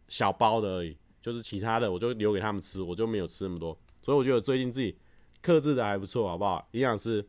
[0.06, 0.96] 小包的而已。
[1.26, 3.76] 就是其他的，我就留给他们吃，我就没有吃那么多。
[4.00, 4.96] 所以我觉得最近自己
[5.42, 6.68] 克制的还不错，好不好？
[6.70, 7.26] 营养师，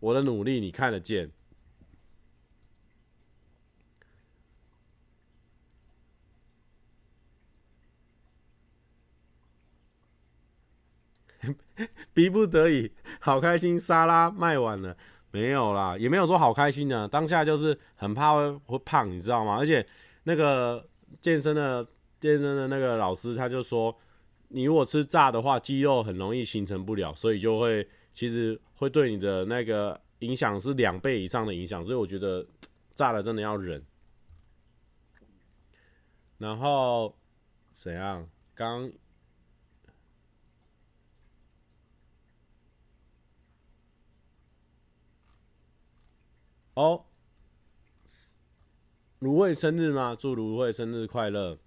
[0.00, 1.30] 我的努力你看得见。
[12.12, 14.96] 逼不得已，好开心，沙拉卖完了，
[15.30, 19.56] 没有啦，也没有说好开心的，当下就是很怕会会胖，你知道吗？
[19.56, 19.86] 而且
[20.24, 20.84] 那个
[21.20, 21.86] 健身的。
[22.24, 23.94] 健身的那个老师他就说，
[24.48, 32.46] 你如果吃炸的话，肌肉很容易形成不了，所以就会其实会对你的那个影响是两倍以上的影响，所以我觉得
[32.94, 33.84] 炸了真的要忍。
[36.38, 37.14] 然后
[37.74, 38.26] 怎样？
[38.54, 38.90] 刚
[46.72, 47.04] 哦，
[49.18, 50.16] 芦荟生日吗？
[50.18, 51.58] 祝芦荟生日快乐！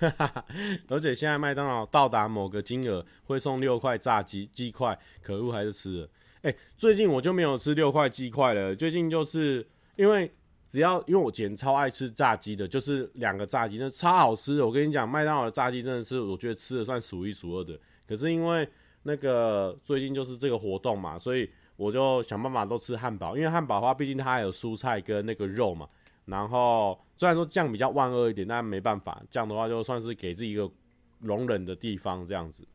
[0.00, 0.44] 哈 哈
[0.88, 6.08] 而且现在麦当劳到达某个金额会送六块炸鸡鸡块，可恶还是吃了。
[6.42, 8.74] 哎、最近我就没有吃六块鸡块了。
[8.74, 10.32] 最近就是因为
[10.66, 14.66] 只要因为我姐超爱吃炸鸡的，就是两个炸鸡，那超好吃的。
[14.66, 17.78] 我跟你讲，麦当劳的炸鸡真的是我觉得吃的算数一数二的。
[18.08, 18.66] 可是因为
[19.02, 23.36] 那个最近就是这个活动嘛，所以我就想办法都吃汉堡。
[23.36, 25.86] 因为汉堡的话，毕竟它还有蔬菜跟那个肉嘛。
[26.30, 30.70] 然后虽然说酱比较万恶一点，但没办法，这样的话就算是给自己一个
[31.18, 32.66] 容忍的地方，这样子，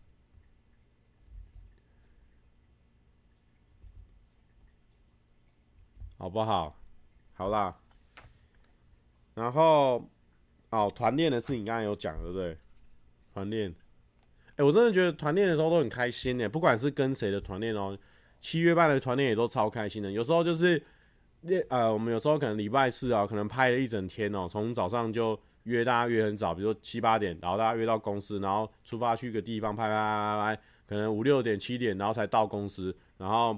[6.18, 6.78] 好不好？
[7.34, 7.78] 好啦。
[9.36, 10.10] 然后
[10.70, 12.58] 哦，团练的事情刚才有讲，对不对？
[13.34, 13.74] 团练，
[14.58, 17.98] 哎，我真的觉得团练的时候都很开心诶，不管是跟谁的团练哦，
[18.39, 20.12] 七月半的团练也都超开心的。
[20.12, 20.82] 有时候就是，
[21.46, 33.58] 练呃，我们有时候可能礼拜四啊，可能拍了一整天哦，从早上就约大家约很早，比如说七八点，然后大家约到公司，然后出发去一个地方拍拍拍拍，可能五六点七点，然后才到公司，然后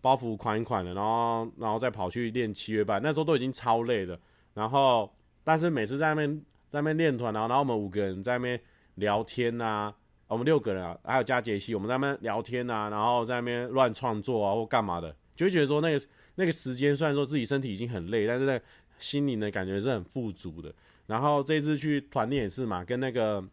[0.00, 4.18] 包袱款款的，然后然后再跑去练七月半，那时候都已经超累的。
[4.54, 5.12] 然后，
[5.44, 6.36] 但是每次在那边
[6.68, 8.60] 在那边练团，然后然后我们五个人在那边
[8.96, 9.94] 聊天呐、
[10.26, 16.04] 我们六个人啊，还有加杰西，我们在那边聊天呐、然后在那边乱创作啊或干嘛的，就会觉得说那个
[16.40, 18.60] 那个时间虽然说自己身体已经很累，但是在
[18.98, 20.74] 心灵的感觉是很富足的。
[21.06, 23.44] 然后这次去团练也是嘛，跟那个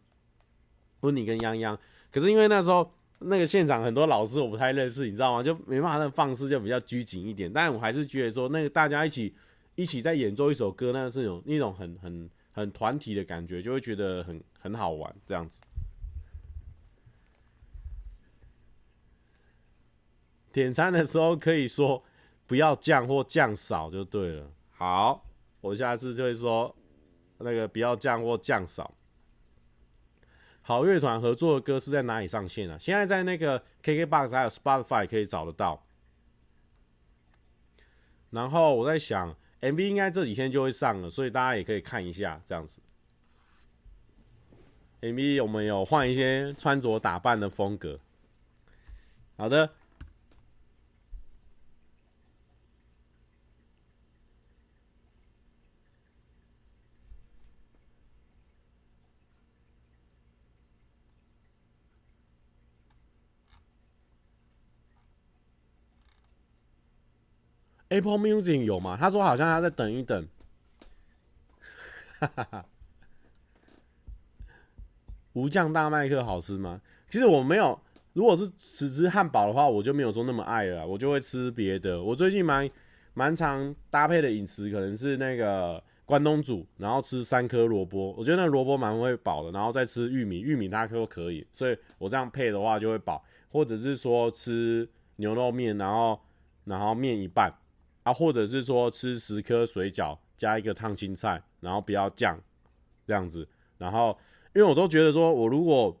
[1.00, 1.78] 温妮跟泱泱，
[2.10, 5.42] 可是因为那时候那个现场很多老师我不太认识，你知道吗？
[5.42, 7.52] 就没办法，那放肆就比较拘谨一点。
[7.52, 9.32] 但我还是觉得说那个大家一起。
[9.78, 15.60] 一起在演奏一首歌，那是有那种很很很团体的感觉，就会觉得很很好玩这样子。
[20.50, 22.02] 点餐的时候可以说
[22.48, 24.50] 不要降或降少就对了。
[24.72, 25.24] 好，
[25.60, 26.74] 我下次就会说
[27.38, 28.92] 那个不要降或降少。
[30.62, 32.76] 好乐团合作的歌是在哪里上线啊？
[32.76, 35.86] 现在在那个 KKBOX 还有 Spotify 可以找得到。
[38.30, 39.36] 然后我在想。
[39.60, 42.80] MV 应该这几天就会上了，所以大家也可以看一下这样子。
[45.00, 47.98] MV 有没有换一些穿着打扮的风格。
[49.36, 49.68] 好的。
[67.88, 68.96] Apple Music 有吗？
[68.98, 70.26] 他说好像他在等一等。
[72.18, 72.64] 哈哈哈。
[75.32, 76.80] 无酱大麦克好吃吗？
[77.08, 77.78] 其实我没有，
[78.12, 82.02] 如果是只吃汉堡的话，我就没有说那么爱了，我就会吃别的。
[82.02, 82.68] 我最近蛮
[83.14, 93.24] 蛮常搭配的饮食，可能是那个关东煮，然后吃三颗萝卜，我觉得那萝卜蛮会饱的，然后再吃玉米，玉米大颗都可以，所以我这样配的话就会饱。
[93.50, 96.20] 或者是说吃牛肉面，然后
[96.64, 97.50] 然后面一半。
[98.08, 102.40] 啊，或者是说吃十颗水饺加一个烫青菜，然后不要酱，
[103.06, 103.46] 这样子。
[103.76, 104.18] 然后，
[104.54, 105.94] 因为我都觉得说，我如果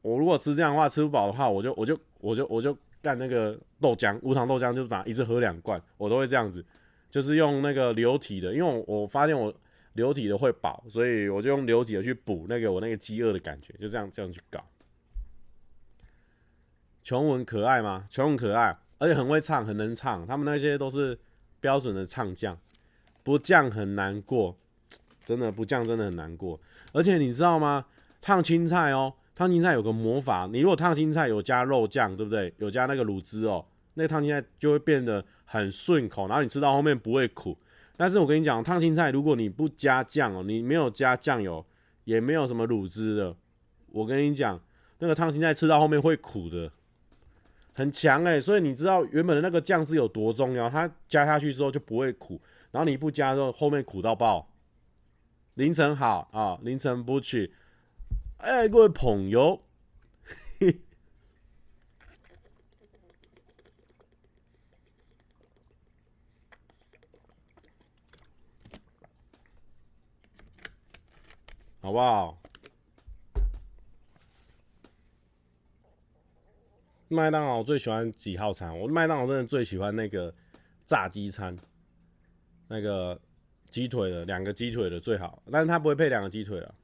[0.00, 6.64] 我如果吃这样的话，吃不饱的话，我就我就我就我就干那个豆浆，无糖豆浆，就把一直喝两罐，我都会这样子，
[7.10, 9.52] 就是用那个流体的，因为我我发现我
[9.94, 14.64] 流体的会饱，所以我就用流体的去补那个我那个饥饿的感觉，就这样这样去搞。
[17.02, 18.06] 琼文可爱吗？
[18.08, 18.78] 琼文可爱。
[18.98, 21.18] 而且很会唱，很能唱，他们那些都是
[21.60, 22.58] 标准的唱将，
[23.22, 24.56] 不降很难过，
[25.24, 26.60] 真的不降真的很难过。
[26.92, 27.86] 而且你知道吗？
[28.20, 32.54] 烫青菜哦，烫青菜有个魔法，你如果烫青菜有加肉酱，对不对？
[32.58, 37.58] 有加那个卤汁哦，那个烫青菜就会变得很顺口，然后你吃到后面不会苦。
[37.96, 41.64] 但是我跟你讲，烫青菜如果你不加酱哦，你没有加酱油，
[42.04, 43.36] 也没有什么卤汁的，
[43.92, 44.60] 我跟你讲，
[44.98, 46.72] 那个烫青菜吃到后面会苦的。
[47.74, 50.70] 很强哎、所以你知道原本的那个酱是有多重要？
[50.70, 54.48] 它加下去之后就不会苦，然后你不加之后后面苦到爆。
[55.54, 57.52] 凌晨好啊，凌晨不去。
[58.38, 59.60] 哎，各位朋友，
[71.80, 72.38] 好不好？
[77.14, 78.76] 麦当劳最喜欢几号餐？
[78.78, 80.34] 我麦当劳真的最喜欢那个
[80.84, 81.56] 炸鸡餐，
[82.68, 83.18] 那个
[83.70, 86.74] 鸡腿的两个鸡腿的最好，但是他不会配两个鸡腿了。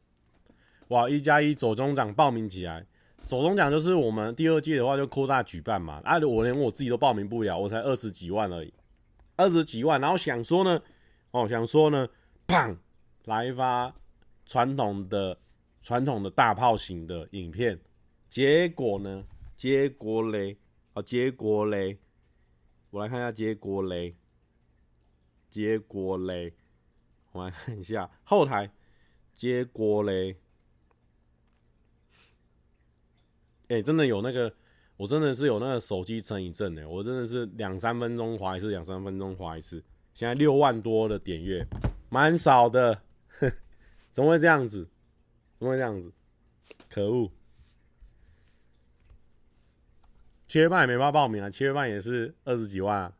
[0.89, 2.87] 哇，一加一左中奖报名起来，
[3.24, 6.01] 左中奖就是我们第二届的话就扩大举办嘛。
[6.05, 8.72] 啊，我连我自己都报名不了，我才二十几万而已，
[9.37, 10.81] 二十几万，然后想说呢，
[11.33, 12.09] 哦，想说呢，
[12.47, 12.76] 砰，
[13.24, 13.95] 来一发
[14.47, 15.37] 传统的
[15.83, 17.78] 传统的大炮型的影片，
[18.28, 19.24] 结果呢？
[19.61, 20.57] 结果嘞，
[20.95, 21.99] 啊，结果嘞，
[22.89, 24.17] 我来看一下结果嘞，
[25.51, 26.55] 结果嘞，
[27.33, 28.73] 我来看一下后台，
[29.37, 30.39] 结果嘞，
[33.69, 34.51] 哎、真的有那个，
[34.97, 39.85] 我真的是有那个手机成瘾症哎，我真的是两三分钟滑一次，两三分钟滑一次，
[40.15, 41.63] 现在六万多的点阅，
[42.09, 43.03] 蛮少的，
[44.11, 44.89] 怎么会这样子？
[45.59, 46.11] 怎么会这样子？
[46.89, 47.31] 可恶！
[50.51, 53.12] 七月半也没办法报名啊，七月半也是二十几万、啊。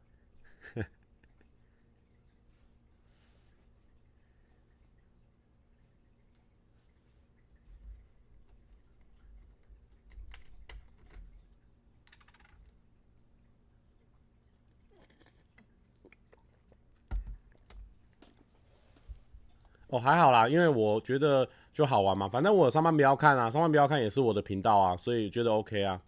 [19.86, 26.02] 哦，还好啦，因为我觉得就好玩嘛，反正我上班不要看啊，上班不要看也是我的频道啊，所以觉得 OK 啊。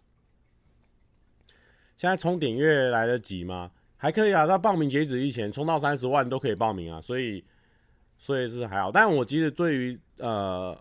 [1.95, 3.71] 现在冲点阅来得及吗？
[3.97, 7.43] 还可以啊，到报名截止以前冲到三十万都可以报名啊，所以
[8.17, 8.91] 所以是还好。
[8.91, 10.77] 但我其实对于呃，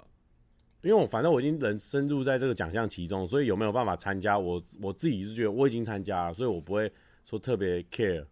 [0.82, 6.90] 因为我反正我已经人深入在这个奖项其中，所以有没有办法参加，我我自己是觉得我已经参加了，所以我不会
[7.22, 8.24] 说特别 care。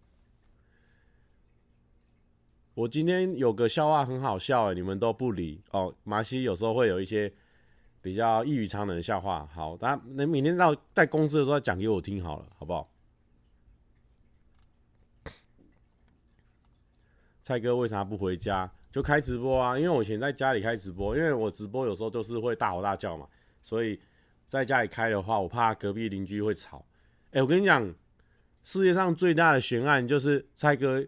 [2.75, 5.95] 我今天有个笑话很好笑哎，你们都不理哦。
[6.03, 7.33] 马西有时候会有一些
[8.03, 12.91] 比较异于常人的笑话，好，大家那明天到在公司的时候讲给我听好了，好不好？
[17.43, 19.79] 蔡哥为啥不回家就开直播啊？
[19.79, 23.27] 因为我以前在家里开直播，因为我直播有时候都是会大吼大叫嘛，
[23.63, 24.01] 所以
[24.47, 26.85] 在家里开的话，我怕隔壁邻居会吵。
[27.33, 27.95] 哎、我跟你讲，
[28.63, 31.07] 世界上最大的悬案就是蔡哥。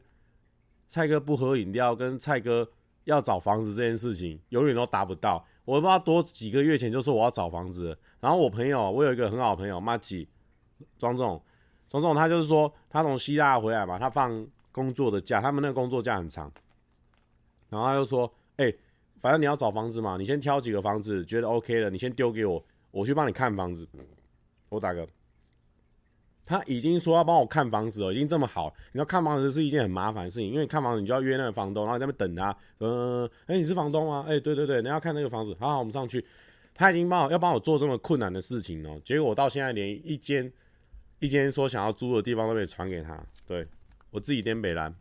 [0.88, 2.70] 蔡哥不喝饮料，跟蔡哥
[3.04, 5.42] 要找房子这件事情，永远都达不到。
[5.64, 10.28] 我不知道多几个月前就说我要找房子，然后我朋友，我有一个很好的朋友，马吉
[10.98, 11.40] 庄总，
[11.88, 16.50] 庄总他就是说他从希腊回来嘛，他放工作的假，他们那个工作假很长，
[17.68, 18.72] 然后他就说，哎、
[19.20, 23.86] 反正你要找房子嘛，你先挑几个房子，觉得 OK 的，你先丢给我，我去帮你看房子。
[24.68, 25.06] 我打个。
[26.52, 28.70] 他已经说要帮我看房子了，已经这么好。
[28.92, 32.54] 你要看房子是一件很麻烦的事情，因为你看房子你就要约那个房东，然后在那边等他。
[32.80, 34.26] 嗯，哎，你是房东吗？
[34.28, 35.56] 哎，对对对，你要看那个房子。
[35.58, 36.22] 好好，我们上去。
[36.74, 40.52] 他已经帮我要帮我做这么困难的事情哦，结果我到现在连一间
[41.20, 43.18] 一间说想要租的地方都没传给他。
[43.46, 43.66] 对，
[44.10, 44.94] 我自己颠北兰。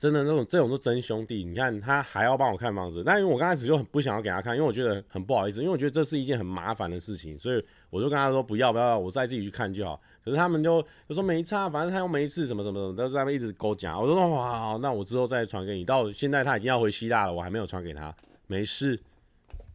[0.00, 10.00] 真的那种这种是真兄弟，你看他还要帮我看房子，那因为我刚开始就很不想要给他看，因为我觉得很不好意思，因为我觉得这是一件很麻烦的事情，所以我就跟他说不要不要，我再自己去看就好。
[10.24, 14.00] 可是他们就就说没差，反正他又没事，什么什么什么，都在那边一直跟我讲。
[14.00, 15.84] 我说哇，那我之后再传给你。
[15.84, 18.14] 到现在他已经要回希腊了，我还没有传给他，
[18.46, 18.98] 没事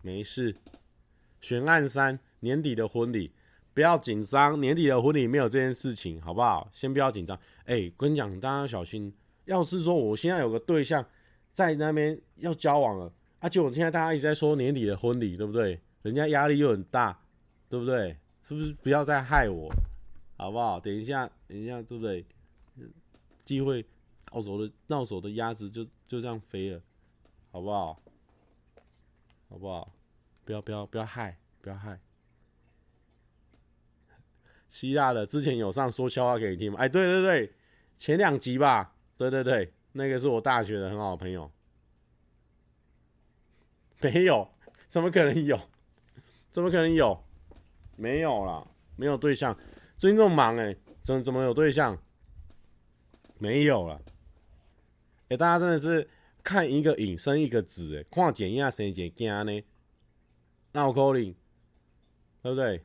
[0.02, 0.56] 没事。
[1.40, 3.32] 悬案三年底的婚礼，
[3.76, 6.68] 不要紧张，年底的婚礼没有这件事情，好不好？
[6.74, 7.38] 先不要紧张。
[7.66, 9.14] 哎、欸，跟你讲，大家要小心。
[9.46, 11.04] 要是说我现在有个对象
[11.54, 15.80] 在那边要交往了，而且我现在大家一直在说年底的婚礼，对不对？
[16.02, 17.20] 人家压力又很大，
[17.70, 18.18] 对不对？
[18.44, 19.74] 是不是不要再害我，
[20.38, 20.80] 好不好？
[20.80, 22.26] 等一下，等一下，对不对？
[23.44, 23.86] 机会
[24.26, 26.82] 到手的到手的鸭子就就这样飞了，
[27.52, 28.02] 好不好？
[29.50, 29.92] 好不好？
[30.44, 32.00] 不要不要不要害，不要害。
[34.68, 36.80] 希腊的之前有上说笑话给你听吗？
[36.80, 37.54] 哎，对对对，
[37.96, 38.95] 前两集吧。
[39.18, 41.50] 对对对，那个是我大学的很好的朋友。
[44.02, 44.48] 没有，
[44.88, 45.60] 怎么可能有？
[46.52, 47.24] 怎么可能有？
[47.96, 49.58] 没有啦，没有对象。
[49.98, 51.98] 最近这么忙哎，怎么怎么有对象？
[53.38, 54.02] 没有了。
[55.30, 56.10] 哎，大家真的是
[56.44, 59.66] 看一个影生一个子哎，看剪一下生一件囝呢？
[60.74, 61.38] 那我扣你，
[62.42, 62.84] 对不对？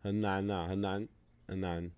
[0.00, 1.08] 很难呐，很难，
[1.48, 1.90] 很难。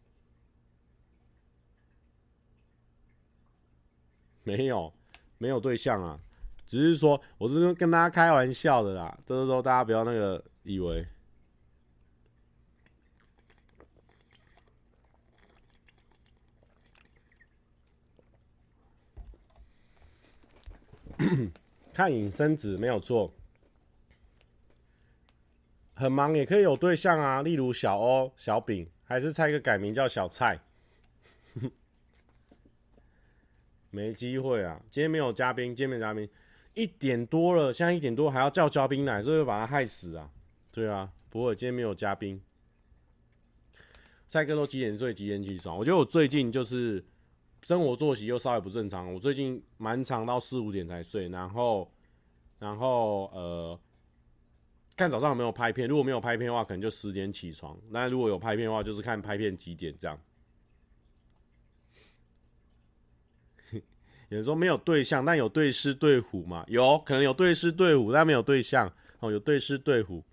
[4.48, 4.92] 没有，
[5.38, 6.20] 没有对象啊，
[6.64, 11.04] 只是说我是跟大家开玩笑的啦，就是说大家不要那个以为。
[21.92, 23.32] 看影生子没有错，
[25.94, 30.60] 很忙也可以有对象啊，例如小欧、小饼，还是猜个改名叫小蔡。
[33.96, 34.78] 没机会啊！
[34.90, 36.28] 今天没有嘉宾，今天没有嘉宾，
[36.74, 40.30] 一点多了，现在一点多还要叫嘉宾来，是不是把他害死啊？
[40.70, 42.38] 对啊，不会，今天没有嘉宾。
[44.28, 45.14] 蔡哥都几点睡？
[45.14, 45.74] 几点起床？
[45.78, 47.02] 我觉得我最近就是
[47.62, 51.90] 生活作息又稍微不正常，我最近蛮长到四五点才睡，然后，
[52.58, 53.80] 然后呃，
[54.94, 57.74] 看早上有没有拍片，如果没有拍片的话，可能就十点起床。
[57.88, 60.20] 那如果有拍片的话，就是看拍片几点这样。
[64.28, 66.64] 有人说没有对象，但有对狮对虎嘛？
[66.66, 69.30] 有可能有对狮对虎，但没有对象哦。
[69.30, 70.24] 有对狮对虎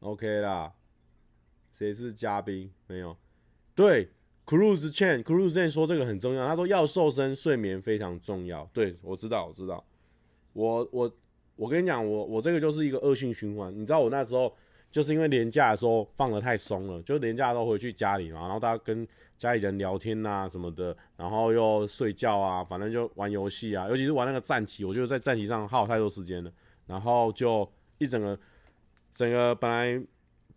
[0.00, 0.72] ，OK 啦。
[1.70, 2.72] 谁是嘉宾？
[2.88, 3.16] 没有。
[3.76, 4.10] 对
[4.44, 6.44] ，Cruise Chen，Cruise Chen 说这个很重要。
[6.48, 8.68] 他说要瘦身，睡眠非常重要。
[8.72, 9.86] 对，我知道，我知道。
[10.54, 11.16] 我我
[11.54, 13.72] 我跟你讲，我我这个就是一个恶性循环。
[13.72, 14.52] 你知道我那时候。
[14.90, 19.06] 就是因为连假的时候放得太松了，就连假都回去家里嘛，然后大家跟
[19.36, 26.50] 家里人聊天啊什么的，然后又睡觉啊，反正就玩游戏啊，尤其是玩那个战棋，我觉得在战棋上耗太多时间了，
[26.86, 28.38] 然后就一整个
[29.14, 30.02] 整个本来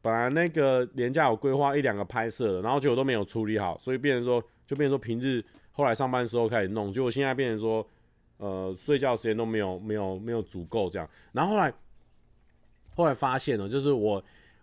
[0.02, 7.86] 本来那个连假有规划一两个拍摄的，然后结果都没有处理好，所以变成说就变成说平日后来上班时候开始弄，结果现在变成说
[8.38, 11.74] 呃睡觉时间都没有没有没有足够这样，然后后来。
[13.00, 14.22] 后来发现了，就是我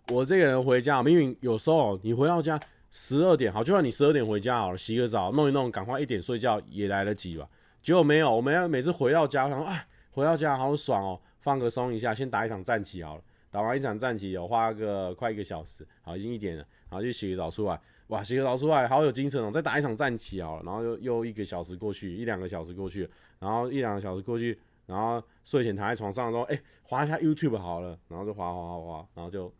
[0.09, 2.59] 我这个人回家，明明有时候你回到家
[2.91, 7.49] 十二点，好，就算你十二点回家好了，洗个澡，弄一弄，赶快一点睡觉也来得及吧。
[7.81, 13.23] 结果没有，我们要每次回到家，我想说，哎，回到家好爽哦，放个松一下，先打一场战棋好了。
[13.49, 23.09] 打完一场战棋，有花个快一个小时，好，已经一点了，然后就洗个澡出来，哇，洗个澡出来好有精神哦，再打一场战棋好了，然后又又一个小时过去，一两个小时过去，
[23.39, 24.55] 然后一两个小时过去。
[24.87, 29.53] 然后睡前躺在床上说：“哎，滑一下 YouTube 好了。”然后就滑滑滑滑，然后就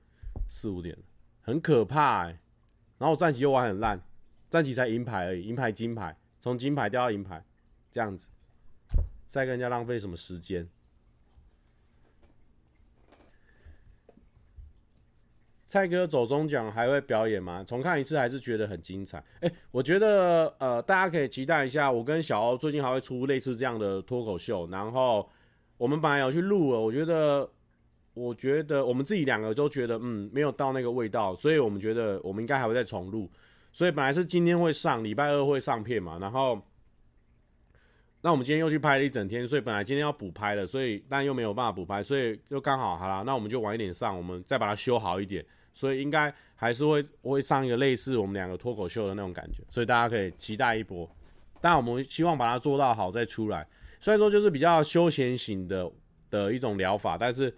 [0.50, 0.98] 四五点，
[1.42, 2.40] 很可怕哎。
[2.98, 4.02] 然后我战棋又玩很烂，
[4.50, 7.46] 战棋才银牌而已，银牌金牌，从金牌掉到银牌，
[7.92, 8.28] 这样子，
[9.28, 10.68] 再跟人家浪费什么时间？
[15.68, 17.64] 蔡哥走中奖还会表演吗？
[17.64, 19.22] 重看一次还是觉得很精彩。
[19.42, 24.68] 哎，我觉得呃，大家可以期待一下，我跟小欧最近还会出类似这样的脱口秀。
[24.72, 25.30] 然后
[25.78, 27.50] 我们本来有去录了，我觉得，
[28.14, 33.30] 我觉得我们自己两个都觉得嗯，没有到那个味道，所以我们觉得我们应该还会再重录。
[33.74, 36.18] 所以本来是今天会上，礼拜二会上片嘛。
[36.20, 36.60] 然后，
[38.28, 45.46] 那我们今天又去拍了一整天，所以本来今天要补拍的，所以但又没有办法补拍，所以就刚好好了，那我们就晚一点上，我们再把它修好一点。
[45.74, 51.10] 所以应该还是会会上一个类似我们两个脱口秀的那种感觉，所以大家可以期待一波。
[51.62, 53.66] 但我们希望把它做到好再出来。
[54.02, 55.90] 虽然说就是比较休闲型的
[56.30, 57.56] 的一种疗法，但是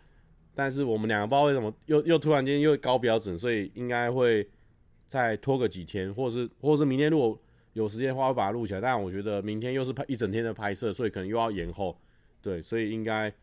[0.54, 4.48] 但是我们两个不知道为什么又又突然间又高标准，所以应该会
[5.08, 7.36] 再拖个几天，或是或是明天如果
[7.74, 8.82] 有时间的话会把它录起来。
[8.82, 12.00] 但我觉得明天又是拍一整天的拍摄，所以可能又要延后。
[12.42, 13.34] 对，所以应该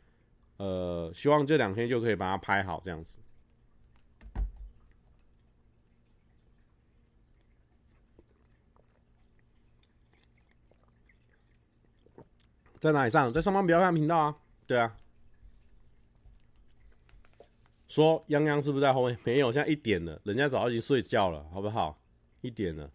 [0.57, 3.19] 呃希望这两天就可以把它拍好这样子。
[12.79, 13.33] 在哪里上？
[13.33, 14.37] 在上班不要看频道啊！
[14.67, 14.97] 对啊，
[17.89, 19.19] 说泱泱是不是在后面？
[19.25, 21.99] 没有，现在一点了，人家早已经睡觉了，好不好？
[22.43, 22.89] 一点了，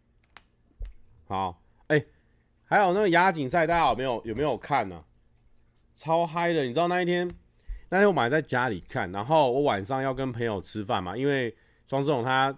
[1.31, 2.03] 好，哎、
[2.65, 5.01] 还有那个亚锦赛，大家有没有有没有看呢、
[5.95, 6.63] 超嗨的！
[6.63, 7.25] 你知道那一天，
[7.87, 11.55] 那天我本来在家里看，然后我晚上要跟朋友吃饭嘛，因为
[11.87, 12.53] 庄志勇他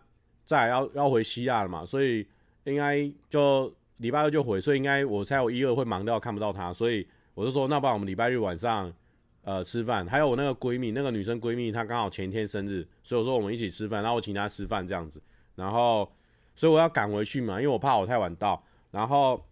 [0.45, 2.27] 在要要回西亚了嘛，所以
[2.63, 7.07] 应该就礼拜二就回，所以应该我猜我一二会忙到看不到他，所以。
[7.35, 8.93] 我就说，那不然我们礼拜日晚上，
[9.41, 10.05] 呃，吃饭。
[10.05, 15.19] 还有我那个闺蜜，那个女生闺蜜，她刚好前一天生日，所以我说我们一起吃饭，然后我请她吃饭这样子。
[15.55, 16.07] 然后，
[16.55, 18.61] 所以我要赶回去嘛，因为我怕我太晚到。
[18.91, 19.43] 然后，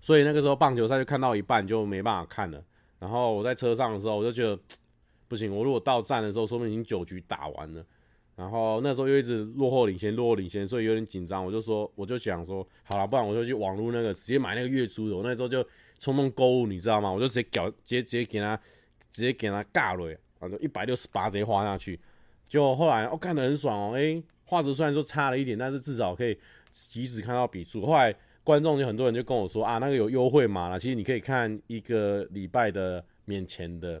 [0.00, 2.62] 所以那个时候棒球赛就看到一半就没办法看了。
[2.98, 4.58] 然后我在车上的时候，我就觉得
[5.28, 7.84] 不行，我如果到站的时候，说不定已经九局打完了。
[8.36, 11.44] 然后那时候又一直落后领先，落后领先，所以有点紧张。
[11.44, 15.16] 我就说，我就想说，好了，不然我就去网络那个直接买那个月租的。
[15.16, 15.66] 我那时候就。
[15.98, 17.10] 冲动购物，你知道吗？
[17.10, 18.54] 我就直接搞，直接直接给他，
[19.10, 21.98] 直接给他尬了，反正一百六十八直接花下去。
[22.46, 26.38] 就后来我看得很爽哦，哎、欸，画质虽然说差了一点，但是至少可以
[26.70, 27.84] 及时看到笔数。
[27.84, 34.00] 后来观众就很多人就跟我说啊，那个有优惠码了，其实你可以看一个礼拜的免钱的。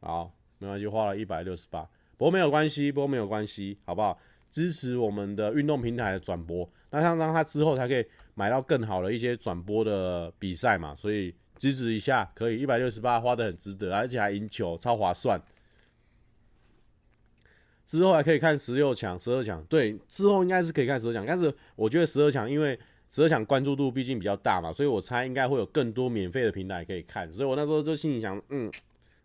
[0.00, 1.82] 好，没关系，花了一百六十八，
[2.16, 4.18] 不过没有关系，不过没有关系，好不好？
[4.50, 8.04] 支持我们的运动平台的转播，那像让他之后才可以
[8.34, 15.38] 买到更好的一些转播的比赛嘛，所以支持一下可以，一百六十八花得很值得，而且还赢球，超划算。
[17.86, 22.78] 之后还可以看十六强、十二强，对，之后应该是可以看十二强，但是我觉得十二强因为
[23.08, 28.70] 十二强关注度毕竟比较大嘛，所以我猜应该会有更多免费的平台可以看，所以我那时候就心里想，嗯，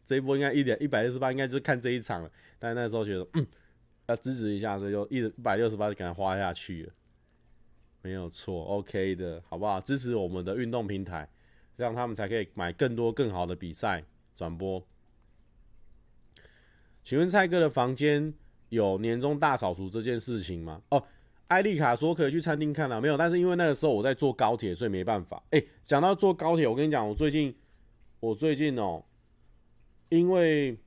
[0.06, 3.46] 这一波应该一点一百六十八应该就是看这一场了，但是那时候觉得，嗯。
[4.08, 6.92] 要支持一下，所以就一百六十八就给他花下去了，
[8.02, 9.80] 没有错，OK 的，好不好？
[9.80, 11.30] 支持我们的运动平台，
[11.78, 14.04] 这样他们才可以买更多更好的比赛
[14.36, 14.86] 转播。
[17.06, 18.34] 请问蔡哥的房间
[18.72, 20.82] 有年终大扫除这件事情吗？
[20.92, 21.04] 哦，
[21.48, 25.44] 艾丽卡说可以去餐厅看了，没有，但是因为那个时候我在坐高铁，所以没办法。
[25.50, 27.54] 哎，讲到坐高铁，我跟你讲，我最近，
[28.22, 29.04] 我最近哦，
[30.08, 30.78] 因为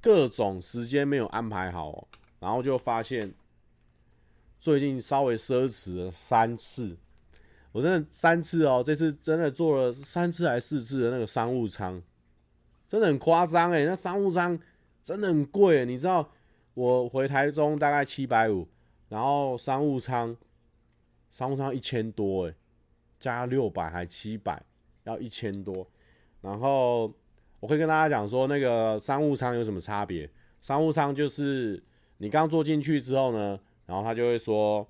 [0.00, 2.08] 各种时间没有安排好哦。
[2.38, 3.34] 然后就发现，
[4.60, 6.96] 最近稍微奢侈了三次，
[7.72, 12.00] 我真的三次哦，这次真的坐了三次还四次的那个商务舱，
[12.86, 14.56] 真的很夸张诶，那商务舱
[15.02, 16.30] 真的很贵，你知道？
[16.74, 18.66] 我回台中大概七百五，
[19.10, 20.34] 然后商务舱，
[21.30, 22.54] 商务舱一千多诶，
[23.18, 24.62] 加六百还七百，
[25.04, 25.86] 要一千多。
[26.40, 27.12] 然后
[27.60, 30.28] 我可以跟大家讲说，那个商务舱有什么差别？
[30.62, 31.82] 商务舱就是
[32.16, 34.88] 你刚坐进去之后呢，然后他就会说，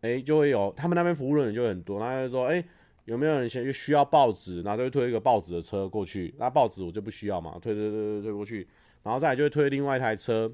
[0.00, 2.64] 哎，就会有他们那边服务人员就很多，他就说，哎，
[3.04, 4.62] 有没有人先需要报纸？
[4.62, 8.66] 然后就会推一个报纸的车过去，那报纸我就不需要嘛，推推推推推过去，
[9.04, 10.52] 然后再来就会推另外一台车。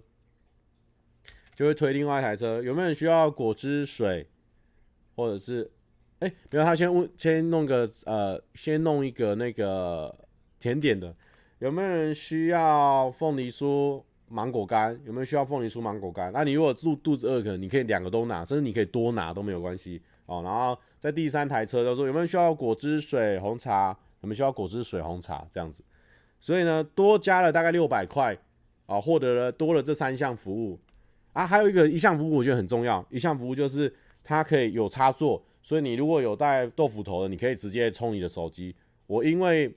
[1.57, 4.29] 就会推另外一台车，有没有人需要果汁水，
[5.17, 5.69] 或者是，
[6.19, 10.15] 哎、比如他先问，先弄个呃，先弄一个那个
[10.61, 11.17] 甜点的，
[11.61, 15.01] 有没有人需要凤梨酥、芒果干？
[15.07, 16.31] 有没有需要凤梨酥、芒果干？
[16.31, 20.43] 那你如果肚肚子饿，可能你可以两个都拿，甚至你可以多拿都没有关系哦。
[20.45, 23.99] 然后在第三台车就说有没有需要果汁水、红茶？
[24.21, 25.83] 有没有需要果汁水、红茶这样子？
[26.39, 28.37] 所以呢，多加了大概六百块
[28.85, 30.79] 啊，获得了多了这三项服务。
[31.37, 33.07] 啊，还有一个一项服务，我觉得很重要。
[33.11, 38.75] 一项服务就是它可以有插座，所以你如果有带豆腐头的，你可以直接充你的手机。
[39.07, 39.71] 我因为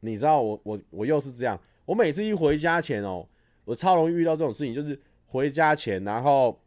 [0.00, 3.24] 你知道我，我我又是这样，我每次一回家前哦，
[3.64, 6.60] 我超容易遇到这种事情，就是回家前，然后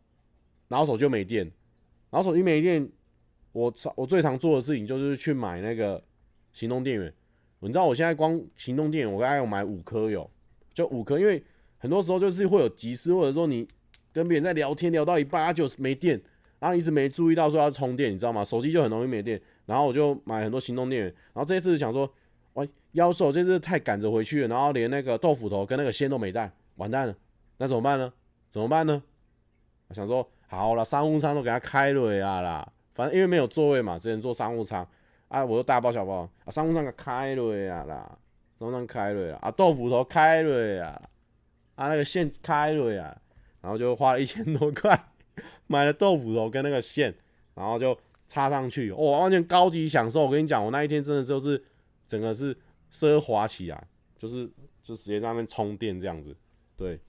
[0.69, 1.43] 然后手机没电，
[2.09, 2.89] 然后手机没电，
[3.51, 6.01] 我我最常做的事情就是去买那个
[6.53, 7.13] 行动电源。
[7.59, 10.31] 你知道我现在光行动电源，我大概有买五颗有，
[10.73, 11.43] 就五颗，因为
[11.77, 13.67] 很多时候就是会有急事，或者说你。
[14.13, 16.19] 跟别人在聊天，聊到一半，他就没电，
[16.59, 18.43] 然后一直没注意到说要充电，你知道吗？
[18.43, 19.41] 手机就很容易没电。
[19.65, 21.13] 然后我就买很多行动电源。
[21.33, 22.11] 然后这次想说，
[22.53, 27.15] 哇，妖兽这次太赶着回去了，然后连那个豆腐头跟那个线都没带，完蛋了。
[27.57, 28.11] 那怎么办呢？
[28.49, 29.01] 怎么办呢？
[29.87, 34.85] 我想说，好了，商务舱都给他开了呀啦，反正因为没有座位嘛，只能坐商务舱。
[35.29, 38.17] 啊，我就大包小包啊，商务舱给开了呀啦，
[38.59, 41.01] 商务舱开了呀，啊，豆腐头开了呀，
[41.75, 43.17] 啊，那个线开了呀。
[43.61, 45.07] 然后就花了一千多块
[45.67, 47.13] 买了豆腐头跟那个线，
[47.55, 47.97] 然后就
[48.27, 50.21] 插上去，哇，完全高级享受。
[50.25, 51.63] 我跟你讲，我那一天真的就是
[52.07, 52.55] 整个是
[52.91, 53.87] 奢华起来，
[54.17, 54.49] 就是
[54.81, 56.35] 就直接在那边充电这样子。
[56.75, 56.99] 对，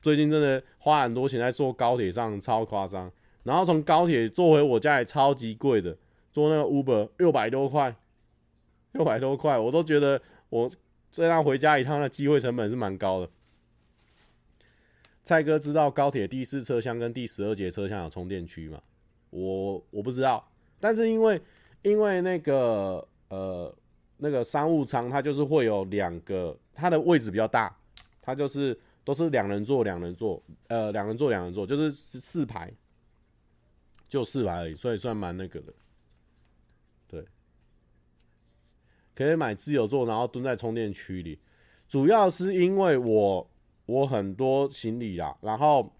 [0.00, 3.10] 最近真的花很多钱在坐高铁上，超夸张。
[3.44, 5.96] 然后从高铁坐回我家也超级贵的，
[6.30, 7.94] 坐那个 Uber 六百多块，
[8.92, 10.70] 六百多块，我都觉得我
[11.10, 13.28] 这样回家一趟的机会成本是蛮高的。
[15.24, 18.82] 蔡哥知道高铁第四车厢跟第十二节车厢有充电区吗？
[19.30, 20.50] 我我不知道，
[20.80, 21.40] 但是因为
[21.82, 23.72] 因为那个呃
[24.16, 27.74] 那个商务舱它就是会有两个，它的位置比较大，
[28.20, 32.72] 它就是都是两人座两人座，呃两人座两人座，就是四排，
[34.08, 35.72] 就四排而已，所以算蛮那个的。
[37.06, 37.24] 对，
[39.14, 41.38] 可以买自由座，然后蹲在充电区里，
[41.88, 43.48] 主要是因为我。
[43.86, 45.92] 我很多行李啦，然后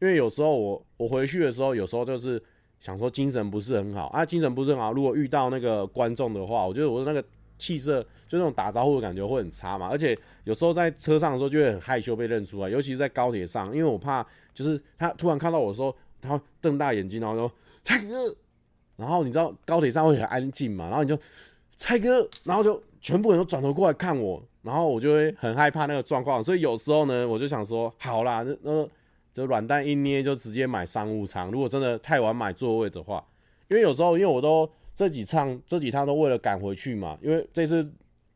[0.00, 2.42] 因为有时候我我回去的时候，有时候就是
[2.80, 4.92] 想说精神不是很好啊，精神不是很好。
[4.92, 7.26] 如果遇到那个观众的话，我觉得我的那个
[7.56, 9.88] 气色，就那种打招呼的感觉会很差嘛。
[9.88, 14.24] 而且有时候在车上的时候就会很害羞被认出来，尤其是在高铁上，因为我怕
[14.54, 18.36] 就是他突然看到我的时候，他瞪大眼睛，然后说蔡哥，
[18.96, 21.18] 然后你知道高铁上会很安静嘛，然后你就
[21.76, 24.42] 蔡哥，然后就全部人都转头过来看我。
[24.68, 28.86] 然后我就会很害怕那个状况，所以有时候呢，我就想说，好啦，那那
[29.32, 31.50] 这软蛋一捏就直接买商务舱。
[31.50, 33.26] 如果真的太晚买座位的话，
[33.70, 37.90] 因为有时候因为我都这几趟这几趟都为了赶回去嘛，因为这次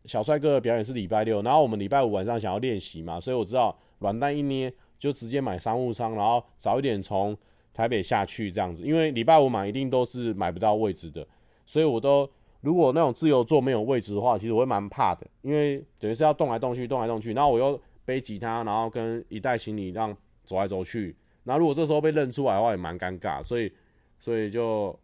[0.06, 7.36] 小帅哥的表演是礼拜六，然后我们礼拜五晚上想要练习嘛，所以我知道软蛋一捏就直接买商务舱，然后早一点从
[7.74, 11.26] 台北下去这样子，因为礼拜五买一定都是买不到位置的，
[11.66, 12.26] 所以我都。
[12.62, 23.72] 如果那种自由座没有位置的话，其实我会蛮怕的，因为等于是要动来动去，动来动去，然后我又背吉他，然后跟一袋行李让走来走去，然后如果这时候被认出来的话，也蛮尴尬，所以
[24.18, 24.96] 所以就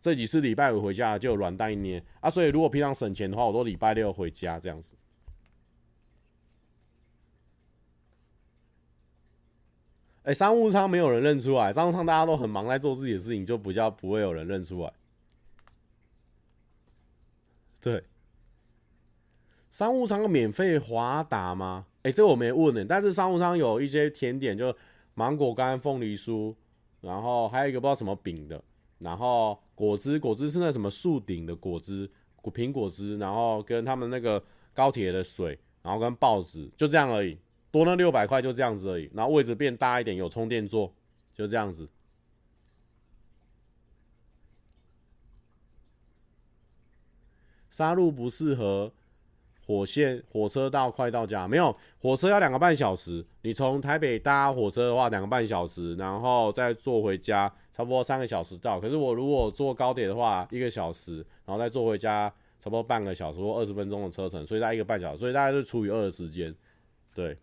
[0.00, 4.94] 这几次礼拜五回家就软蛋一捏啊，所以如果平常省钱的话，我都礼拜六回家这样子。
[10.24, 14.92] 哎，商务舱没有人认出来，商务舱大家都很忙在做自己的事情，就比较不会有人认出来。
[17.86, 18.02] 对，
[19.70, 21.86] 商务舱免费滑达吗？
[22.02, 22.84] 哎、这我没问呢。
[22.84, 24.76] 但是商务舱有一些甜点，就
[25.14, 26.52] 芒果干、凤梨酥，
[27.00, 28.60] 然后还有一个不知道什么饼的，
[28.98, 32.10] 然后果汁，果汁是那什么树顶的果汁，
[32.42, 34.42] 果苹果汁，然后跟他们那个
[34.74, 37.38] 高铁的水，然后跟报纸，就这样而已。
[37.70, 39.08] 多那六百块就这样子而已。
[39.14, 40.92] 然后位置变大一点，有充电座，
[41.32, 41.88] 就这样子。
[47.76, 48.90] 沙鹿不适合
[49.66, 53.22] 火线火车到快到家，没有火车要两个半小时。
[53.42, 58.80] 你从台北搭火车的话，两个半小时，然后再坐回家，差不多三个小时到。
[58.80, 66.54] 可是我如果坐高铁的话，一个小时，然后再坐回家，差不多半个小时或二十分钟的车程，所以大概一个半小时，所以大概是除以二的时间，
[67.14, 67.36] 对。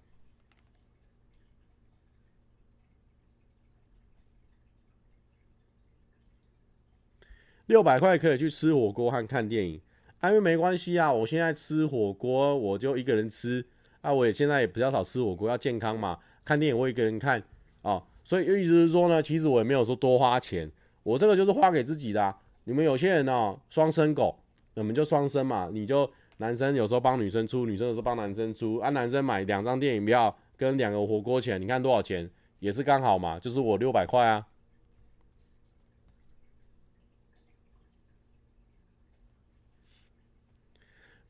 [7.67, 9.79] 六百块可以去吃火锅和看电影，
[10.23, 11.11] 啊，因为没关系啊。
[11.11, 13.63] 我现在吃火锅，我就一个人吃
[13.99, 14.11] 啊。
[14.11, 16.17] 我也现在也比较少吃火锅，要健康嘛。
[16.45, 17.43] 看电影我一个人看
[17.81, 20.71] 哦，所以意思是说呢，其实我也没有说多花钱，
[21.03, 22.33] 我这个就是花给自己的。
[22.63, 24.39] 你们有些人哦，双生狗，
[24.75, 25.69] 我们就双生嘛。
[25.73, 34.47] 你就男生有时候帮女生出，女生有时候帮男生出，啊，男生买两张电影票跟两个火锅钱，你看多少钱，也是刚好嘛，就是我六百块啊。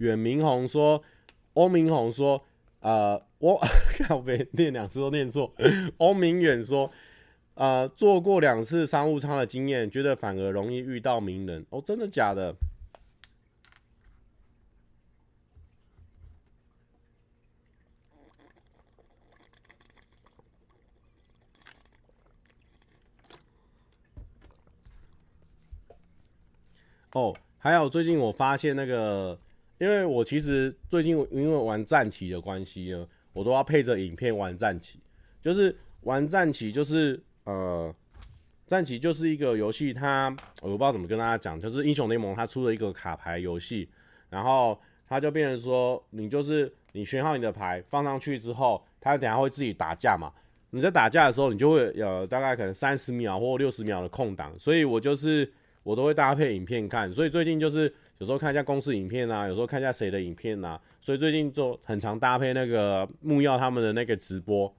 [0.03, 1.01] 远明宏说
[1.55, 2.43] ：“欧明宏说，
[2.81, 3.57] 呃，我
[4.05, 5.53] 靠北念两次都念错。
[5.97, 6.91] ”欧明远说
[7.55, 11.65] ：“呃，做过两次商务舱的经验，觉得反而容易遇到名人。
[11.69, 12.53] 哦，真的假的？”
[27.13, 29.39] 哦，还有最近我发现那个。
[29.83, 34.97] 因为我其实最近因为玩战棋的关系呢，我都要配着影片玩战棋。
[35.41, 37.93] 就是玩战棋，就是呃，
[38.65, 43.89] 战棋就是一个游戏，它我不知道怎么跟大家讲，就是英雄联盟它出了一个卡牌游戏，
[44.29, 50.31] 然后它就变成说，你就是你选好你的牌放上去之后，它等下会自己打架嘛。
[50.69, 55.51] 你在打架的时候，你就会有大概可能三十秒或六十秒的空档，所以我就是
[55.83, 57.93] 我都会搭配影片看，所以最近就是。
[58.19, 64.73] 有时候看一下公司影片啊，有时候看一下谁的影片啊，所以最近就很常搭配那个木曜他们的那个直播，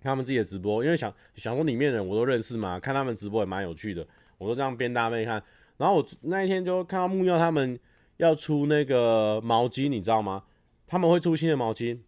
[0.00, 4.04] 他们自己的直播，因为想想说里面的人我都认识嘛，看他们直播也蛮有趣的，
[4.38, 5.40] 我都这样边搭配看。
[5.76, 7.78] 然后我那一天就看到木曜他们
[8.16, 10.42] 要出那个毛巾，你知道吗？
[10.86, 12.00] 他们会出新的毛巾，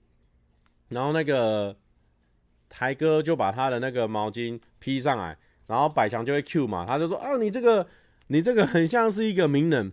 [0.88, 1.76] 然后那个
[2.68, 5.38] 台哥就把他的那个毛巾披上来，
[5.68, 7.86] 然后百强就会 Q 嘛，他就说啊，你这个
[8.26, 9.92] 你这个很像是一个名人。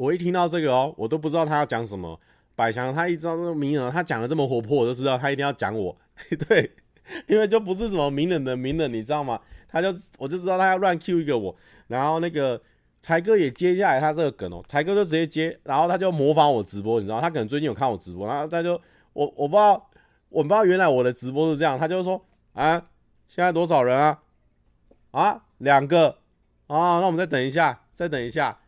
[0.00, 2.18] 我一听到这个哦，我都不知道他要讲什么。
[2.56, 5.94] 百强他一知道那个名人，他讲的这么活泼，我就知道他一定要讲我。
[6.48, 6.72] 对，
[7.26, 9.38] 因为就不是什么名人的名人，你知道吗？
[9.68, 11.54] 他就我就知道他要乱 Q 一个我。
[11.88, 12.58] 然后那个
[13.02, 18.80] 台哥也接下来他这个梗哦，台哥就直接接，然后他就模仿我直播，你知道，他可能最近有看我直播，然后他就
[19.12, 19.90] 我我不知道，
[20.30, 22.24] 我不知道原来我的直播是这样，他就说
[22.54, 22.82] 啊，
[23.28, 24.18] 现在多少人啊？
[25.10, 26.08] 啊，两个
[26.68, 28.59] 啊，那我们再等一下，再等一下。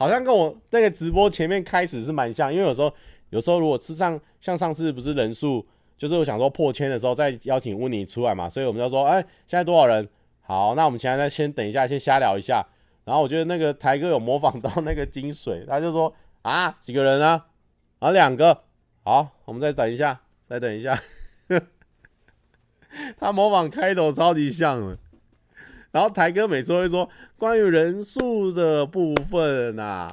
[0.00, 2.90] 好像跟我那个直播前面开始是蛮像，因为有时候
[3.28, 5.66] 有时候如果吃上像上次不是人数，
[5.98, 10.08] 就是我想说破千的时候再邀请温妮出来嘛，所以我们就说，哎，现在多少人？
[10.40, 12.66] 好，那我们现在先等一下，先瞎聊一下。
[13.04, 17.48] 然后我觉得那个台哥有模仿到那个精髓，他就说啊，几个人啊？
[17.98, 18.62] 啊，两个。
[19.04, 20.98] 好，我们再等一下，再等一下。
[23.20, 24.96] 他模仿开头超级像的。
[25.92, 30.08] 然后台哥每次会说关于人数的部分啊，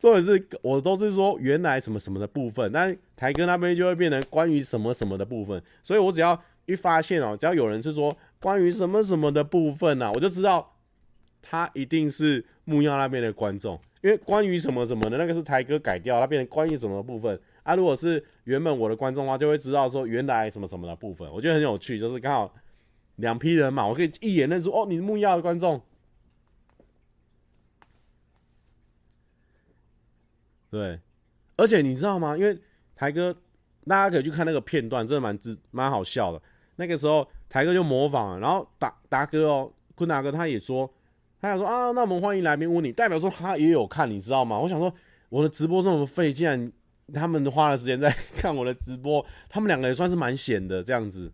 [0.00, 10.74] 或者是我都是说原来什么什么的部分，但台哥那边就会变成关于什么什么的部分，所以我只要一发现哦，只要有人是说关于什么什么的部分啊，我就知道
[11.42, 17.74] 他一定是木曜那边的观众，因为关于什么什么的那个是台哥改掉，他变成关于什么的部分啊。
[17.74, 22.54] 如果是原本我的观众的话，就会知道说原来什么什么的部分，我觉得很有趣，就是刚好。
[23.16, 25.80] 两批人嘛，我可以一眼认出哦，你是木曜的观众。
[30.70, 30.98] 对，
[31.56, 32.36] 而且你知道吗？
[32.36, 32.58] 因为
[32.96, 33.32] 台哥，
[33.86, 36.42] 大家可以去看那个片段，真的蛮蛮蛮好笑的。
[36.76, 40.92] 那个时候台哥就模仿，然后达达哥哦，坤达哥他也说，
[41.40, 44.58] 他想说啊，那我们欢迎来宾问你，代表说他也有看，你知道吗？
[44.58, 44.92] 我想说
[45.28, 46.72] 我的直播这么费，竟然
[47.12, 51.32] 他们花了时间在 看我的直播，他们两个也算是蛮闲的这样子。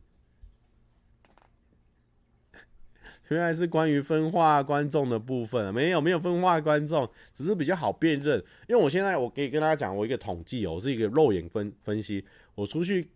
[3.31, 8.37] 原来是关于分化观众的部分，没有没有分化观众，只是比较好辨认。
[8.69, 12.25] 因为我现在我可以跟大家讲，我一个统计哦，我是一个肉眼分分析。
[12.57, 13.09] 我出去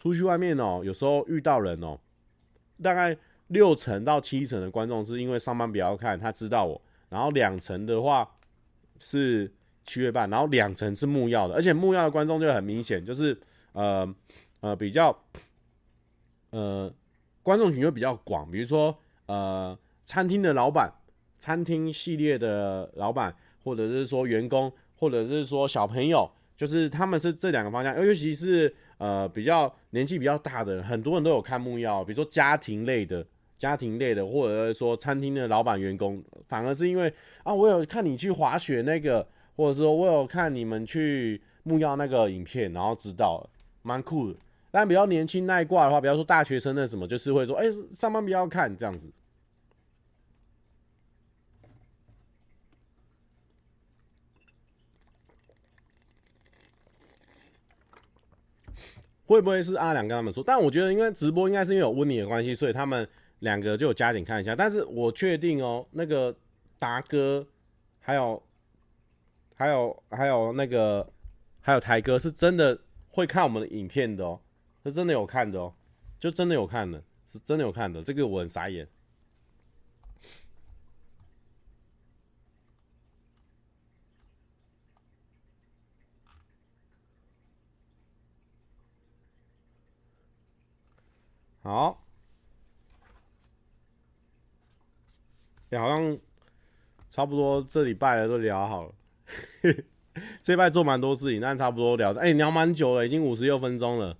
[0.00, 1.96] 出去外面哦，有时候遇到人哦，
[2.82, 3.16] 大概
[3.48, 6.82] 六成到七成的观众是因为上班比较看，他知道我。
[7.08, 8.28] 然后两成的话
[8.98, 9.48] 是
[9.84, 13.40] 七月半，然后两成是木曜的，而且木曜的观众就很明显，就是
[13.74, 14.12] 呃
[14.58, 15.16] 呃比较
[16.50, 16.92] 呃
[17.44, 18.92] 观众群就比较广，比如说。
[19.26, 20.92] 呃，餐厅的老板，
[21.38, 33.24] 餐厅系列的老板，或者是说员工，或者是说小朋友，就是他们是这两个方向，尤其是呃比较年纪比较大的，很多人都有看木曜，比如说家庭类的、
[33.58, 37.12] 家庭类的，或者是说餐厅的老板员工，反而是因为
[37.42, 43.48] 啊，我有看你去滑雪那个，或者说我有看你们去木曜那个影片，然后知道，
[43.82, 44.38] 蛮酷的。
[44.72, 49.12] 但比较年轻那一挂的话，比方说大学生那什么，就是会说，哎、上班不要看这样子。
[59.26, 60.42] 会不会是阿良跟他们说？
[60.44, 63.08] 但我觉得，因为直播应该是因为有温妮的关系，所以他们
[63.38, 64.54] 两个就有加紧看一下。
[64.54, 66.34] 但是我确定哦，那个
[66.78, 67.46] 达哥，
[68.00, 68.42] 还有，
[69.54, 71.08] 还有，还有那个，
[71.60, 74.38] 还有台哥，是真的会看我们的影片的哦，
[74.84, 75.74] 是真的有看的哦，
[76.18, 77.02] 就真的有看的，
[77.32, 78.02] 是真的有看的。
[78.02, 78.88] 这个我很傻眼。
[91.62, 92.04] 好，
[95.70, 96.18] 欸，好像
[97.08, 98.94] 差不多这礼拜的都聊好了。
[100.42, 104.18] 这礼拜做蛮多事情，但差不多聊，哎，欸，聊蛮久了，已经五十六分钟了。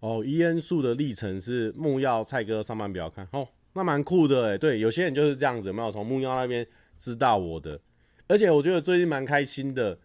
[0.00, 4.58] 哦，伊恩树的历程是木曜蔡哥上班不要看哦，那蛮酷的哎。
[4.58, 6.66] 对，有些人就是这样子，没有从木曜那边
[6.98, 7.80] 知道我的，
[8.28, 9.98] 而且我觉得最近蛮开心的。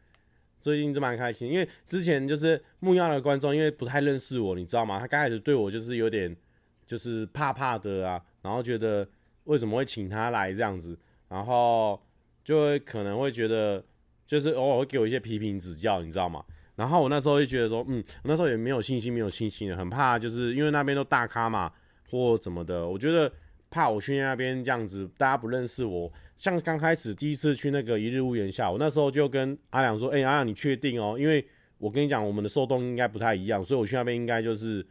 [0.60, 5.00] 最近就蛮开心，因为之前就是木曜的观众，因为不太认识我，你知道吗？
[5.00, 6.38] 他刚开始对我就是有点
[6.86, 9.08] 就是怕怕的啊，然后觉得
[9.46, 10.96] 为什么会请他来这样子，
[11.30, 12.00] 然后
[12.46, 13.84] 就会可能会觉得
[14.28, 16.46] 就是偶尔会给我一些批评指教，你知道吗？
[16.82, 21.72] 然后我那时候就觉得说，嗯，那时候也没有信心，没有信心的，很怕，就是因为那边都大咖嘛，
[22.10, 23.32] 或怎么的，我觉得
[23.70, 26.12] 怕我去那边这样子，大家不认识我。
[26.40, 31.16] 像刚开始第一次去那个一日屋檐下，我那时候就跟阿良说：“哎、阿良，你确定哦？
[31.20, 34.84] 因为我跟你讲，我们的受众应该不太一样，所以我去那边应该就是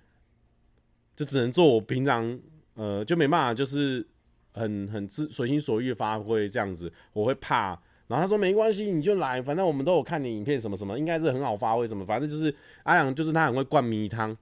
[1.17, 2.39] 就只能做我平常
[2.75, 4.07] 呃，就没办法，就是
[4.53, 7.77] 很很自随心所欲发挥这样子，我会怕。
[8.11, 12.53] 然后他说没关系，你就来，反正我们都有看你影片什么什么，应该是很好发挥什么，反正就是
[12.83, 14.37] 阿良就是他很会灌迷汤，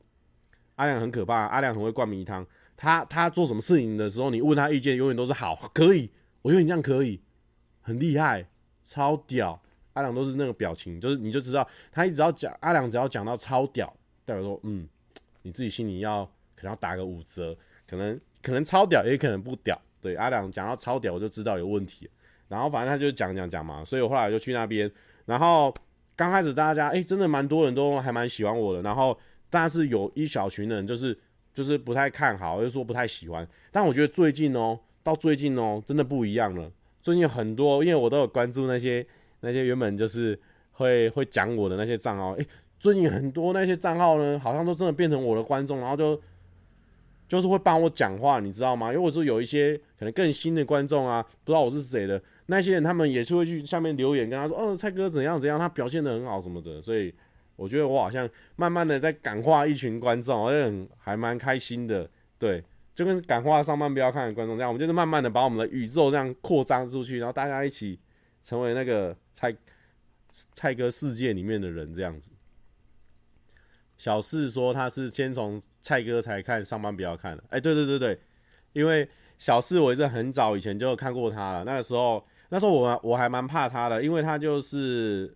[0.76, 2.46] 阿良很可怕，阿良很会灌迷汤，
[2.76, 6.10] 他他做什么事情的时候，你问他意见永远都是好，可以。”
[6.40, 7.20] 我觉得你这样可以，
[7.82, 8.48] 很厉害，
[8.84, 9.60] 超屌。
[9.92, 13.92] 阿良都是那个表情，就是你就知道他一直要讲阿良，只要讲到超屌，
[14.24, 14.88] 代表说嗯，
[15.42, 17.54] 你自己心里要可能要打个五折，
[17.86, 19.78] 可能可能超屌，也可能不屌。
[20.00, 22.08] 对，阿良讲到超屌，我就知道有问题。
[22.48, 24.90] 然后反正他就讲讲讲嘛，所以我后来就去那边。
[25.26, 25.72] 然后
[26.16, 28.82] 刚开始大家哎、真的蛮多人都还蛮喜欢我的。
[28.82, 29.18] 然后
[29.48, 31.16] 但是有一小群人就是
[31.54, 33.46] 就是不太看好，就说不太喜欢。
[33.70, 34.78] 但我觉得最近哦。
[35.00, 36.70] 到最近哦，真的不一样了。
[37.00, 39.06] 最近很多，因为我都有关注那些
[39.40, 40.38] 那些原本就是
[40.72, 42.46] 会会讲我的那些账号，诶，
[42.78, 46.20] 最近很多那些账号呢，好像都真的变成我的观众，然后就
[47.28, 48.88] 就是会帮我讲话，你知道吗？
[48.88, 56.80] 因为我说有一些可能更新的观众啊，不知道我是谁的那些人，他们也是会去下面留言跟他说，哦，蔡哥怎样怎样，他表现得很好什么的。
[56.80, 57.14] 所以
[57.54, 62.64] 我觉得我好像慢慢的在感化一群观众，而且还蛮开心的，对。
[62.94, 67.96] 就跟感化上班不要看的观众这样，我们就是慢慢的把我们的宇宙这样扩张出去，然后大家一起
[68.42, 69.54] 成为那个蔡
[70.52, 72.32] 蔡哥世界里面的人这样子。
[73.96, 78.18] 小四说他是先从蔡哥才看上班不要看的，哎，对对对对，
[78.72, 85.34] 因为小四我也是很早以前就看过他了，那个时候那时候我我还蛮怕他的，因为他就是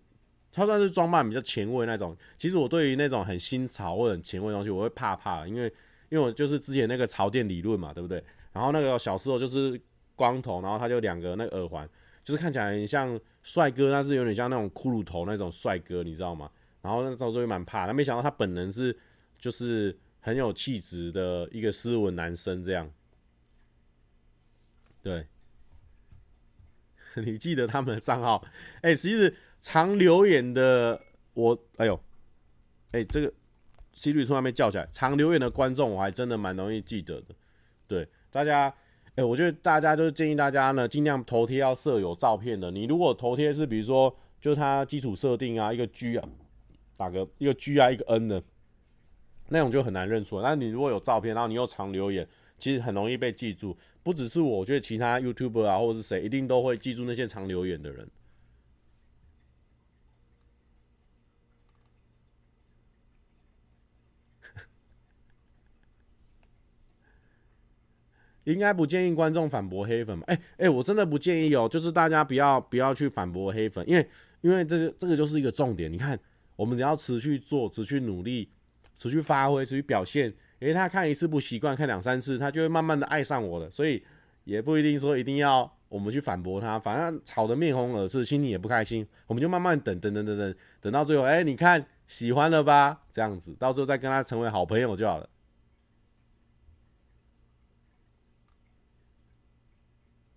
[0.51, 5.73] 他算是装扮比较前卫那种，其实我对于那种很新潮或者很前卫的东西，我会怕怕，因为。
[6.09, 8.23] 因为我就是之前那个潮店理论嘛，对不对？
[8.51, 9.81] 然后那个小时候就是
[10.15, 11.89] 光头，然后他就两个那个耳环，
[12.23, 16.47] 就是看起来很像帅哥，但是有点像那种骷髅头那种帅哥，你知道吗？
[16.83, 18.95] 然后那时候就会蛮怕，但没想到他本人是
[19.39, 22.89] 就是很有气质的一个斯文男生这样。
[25.03, 25.27] 对，
[27.23, 28.43] 你记得他们的账号？
[28.81, 30.99] 哎，其实常留言的
[31.35, 32.03] 我，哎呦，
[32.93, 33.31] 哎这个。
[33.95, 37.35] 几率从那边叫起来，常留言的观众我还真的蛮容易记得的。
[37.85, 38.73] 对大家，
[39.13, 42.71] 哎、我觉得大家就是建议大家呢，尽量头贴要设有照片的。
[42.71, 46.27] 你如果头贴是比如说，就是它基础设定啊，一个 G 啊，
[46.97, 48.43] 打个一个 G 啊，一个 N 的，
[49.53, 50.43] 那种就很难认出来。
[50.49, 52.27] 但你如果有照片，然后你又常留言，
[52.57, 53.77] 其实很容易被记住。
[54.01, 58.09] 不只是我，我觉得其他 YouTuber 啊，或者是谁，一定都会记住那些常留言的人。
[68.45, 70.25] 应该不建议观众反驳黑粉吧？
[70.27, 74.09] 哎、哎、我真的不建议哦，就是大家不要不要去反驳黑粉，因为
[74.41, 75.93] 因为这个这个就是一个重点。
[75.93, 76.19] 你看，
[76.55, 78.49] 我们只要持续做，持续努力，
[79.03, 83.69] 持续发挥，持续表现，因为他看一次不习惯，看两三次，他就会慢慢的爱上我了。
[83.69, 84.01] 所以
[84.45, 93.01] 也不一定说一定要我们去反驳他，反正吵得面红耳赤，心里也不开心，我们就慢慢等等等等等，等到最后，哎、你看喜欢了吧？
[93.11, 95.29] 这样子，到时候再跟他成为好朋友就好了。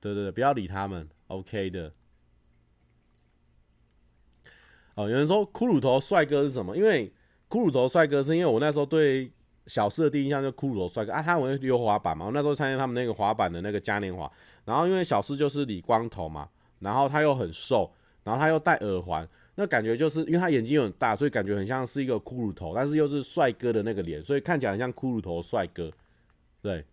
[0.00, 1.92] 对对对，不要理他们，OK 的。
[4.96, 6.76] 哦，有人说骷髅头帅哥是什么？
[6.76, 7.12] 因为
[7.56, 9.32] 骷髅头帅哥是因为我那时候对
[9.66, 12.26] 小四的第一印象就骷髅头帅哥啊，他会溜滑板嘛。
[12.26, 14.30] 我那时候参加他们那个滑板的那个嘉年华，
[14.66, 16.50] 然后因为小四就是理光头嘛，
[16.80, 17.90] 然后他又很瘦，
[18.24, 25.90] 然后他又戴耳环，那感觉就是因为他眼睛又很大，所以感觉很像是一个骷髅头，但是又是帅哥的那个脸，所以看起来很像骷髅头帅哥，
[26.60, 26.84] 对。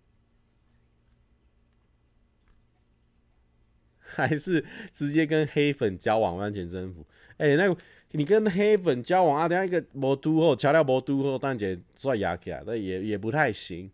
[4.15, 7.03] 还是直接跟黑粉交往完全征服？
[7.37, 7.75] 哎、那个
[8.15, 13.89] 你跟黑粉交往啊，等下一个魔都后，桥料魔都后，蛋姐拽牙起来，那也也不太行。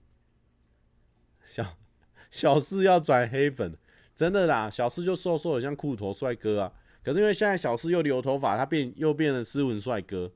[1.46, 1.66] 小
[2.30, 3.76] 小四要转黑粉，
[4.14, 6.74] 真的啦，小四就瘦瘦的像裤头帅哥啊。
[7.02, 10.30] 可是因为现在小四又留头发，他变又变成斯文帅哥，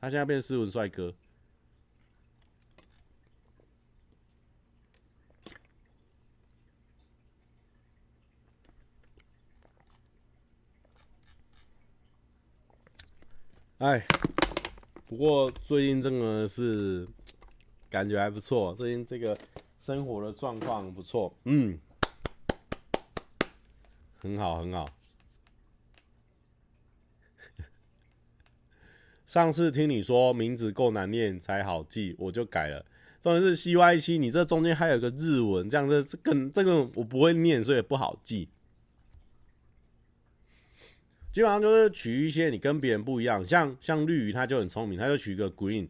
[0.00, 1.12] 他现在变斯文帅哥。
[13.78, 14.00] 哎，
[15.08, 17.08] 不过最近真的是
[17.90, 19.36] 感觉还不错，最近这个
[19.80, 21.76] 生活的状况不错，嗯，
[24.16, 24.88] 很好很好。
[29.26, 32.86] 上次听你说名字够难念才好记，我就改了。
[33.20, 38.48] 重点是 C Y C，你这中间还有个日文，这样子这更这个我不会念，所以不好记。
[41.34, 45.88] 基本上就是取一些你跟别人不一样，像像绿鱼他就很聪明，他就取一个 green。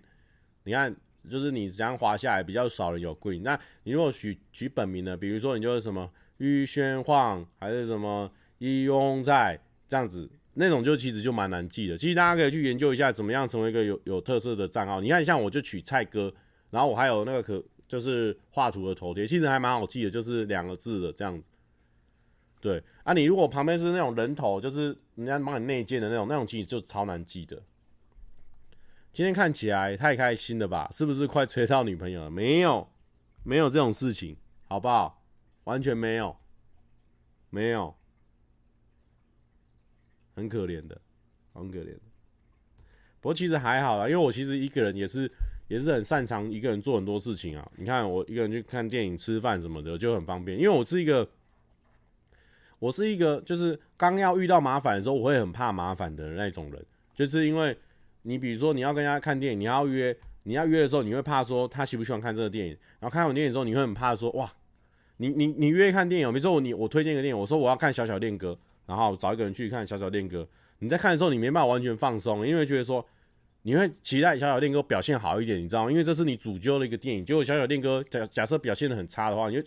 [0.62, 0.96] 你看，
[1.28, 3.42] 就是你这样滑下来比较少人有 green。
[3.42, 5.14] 那你如果取取本名呢？
[5.14, 11.98] 比如说你就是什么玉轩晃，还是什么一庸在这样子，那种就其实就蛮难记的。
[11.98, 15.02] 其实大家可以去研究一下，怎么样成为一个有有特色的账号。
[15.02, 16.32] 你看，像我就取蔡哥，
[16.70, 21.44] 然后我还有那个可就是画图的头贴，其实还蛮好记的，就是两个字的这样子。
[22.64, 27.62] 对啊，你如果旁边是那种人头，就是人家帮你内建的那种，那种其实就超难记的。
[29.12, 30.88] 今天看起来太开心了吧？
[30.90, 32.30] 是不是快追到女朋友了？
[32.30, 32.88] 没有，
[33.42, 35.22] 没有这种事情，好不好？
[35.64, 36.34] 完全没有，
[37.50, 37.94] 没有，
[40.34, 40.98] 很可怜的，
[41.52, 41.94] 很可怜。
[43.20, 45.30] 不过其实还好啦，因为我其实一个人也是
[45.68, 47.72] 也是很擅长一个人做很多事情啊。
[47.76, 51.28] 你看我一个人去看电影、吃饭什么的就很方便，因为我是一个。
[52.84, 56.84] 我是一个，就是刚要遇到麻烦的时候，我会很怕麻烦的那种人。
[57.14, 57.74] 就是因为
[58.24, 62.76] 你，比如说你要跟人家看电影，你要约，你要约的时候，你会怕说他喜不喜欢看这个电影。
[63.00, 64.52] 然后看完电影之后，你会很怕说，哇，
[65.16, 68.54] 你你你约看电影，比如说我你我推荐一个电影，我说我要看小小恋歌，
[68.84, 70.46] 然后找一个人去看小小恋歌。
[70.80, 73.02] 你在看的时候，你没办法完全放松，因为觉得说
[73.62, 75.90] 你会期待小小恋歌表现好一点，你知道吗？
[75.90, 79.62] 因为这是你主揪的一个电影，结果小小恋歌假假设表现得很差的话，你就。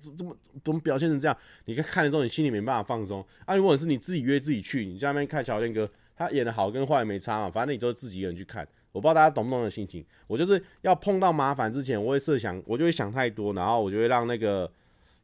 [0.00, 1.36] 怎么怎么表现成这样？
[1.64, 3.54] 你看看了之后，你心里没办法放松啊！
[3.54, 8.66] 如果是你自己约自己去，你在那边看小天哥，他演的好跟坏没差嘛，反正你都是自己一个人去看。
[8.90, 10.04] 我不知道大家懂不懂的心情。
[10.26, 14.68] 我就是要碰到麻烦之前，我会设想，我就会想太多，然后我就会让那个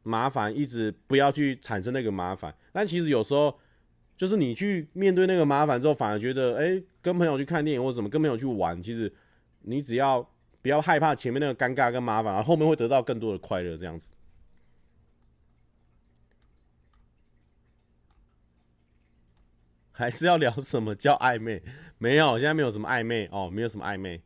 [0.02, 2.54] 麻烦一直不要去产生那个麻烦。
[2.72, 3.52] 但其实有时候，
[4.16, 9.12] 就是你去面对那个麻烦之后，反而觉得，哎，跟朋友去看电影或者什么，跟朋友去玩，其实
[9.62, 10.22] 你只要
[10.60, 14.10] 不要害怕前面那个尴尬跟麻烦，然后后面会得到更多的快乐，这样子。
[19.96, 21.62] 还是要聊什么叫暧昧？
[21.98, 24.20] 没有，现在没有什么暧昧哦，没有什么暧昧。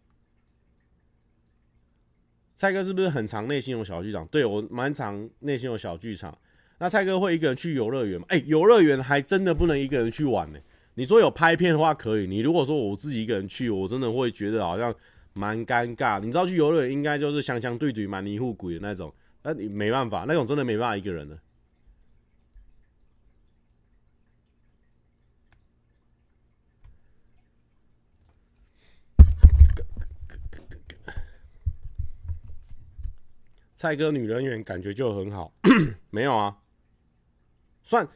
[2.57, 4.27] 蔡哥是不是很常内心有小剧场？
[4.29, 6.37] 对，我蛮常内心有小剧场。
[6.79, 8.27] 那蔡哥会一个人去游乐园吗？
[8.31, 10.59] 哎、游乐园还真的不能一个人去玩呢。
[10.95, 14.93] 你说有拍片的话可以，你如果说我自己一个人去，我真的会觉得好像
[15.35, 16.19] 蛮尴尬。
[16.19, 21.39] 你知道去游乐园应该就是相相对对蛮尼护鬼的那种，那你没办法，那种真的没办法一个人的。
[33.79, 35.53] 蔡哥女人缘感觉就很好，
[36.11, 36.59] 没有啊？
[37.85, 38.07] 算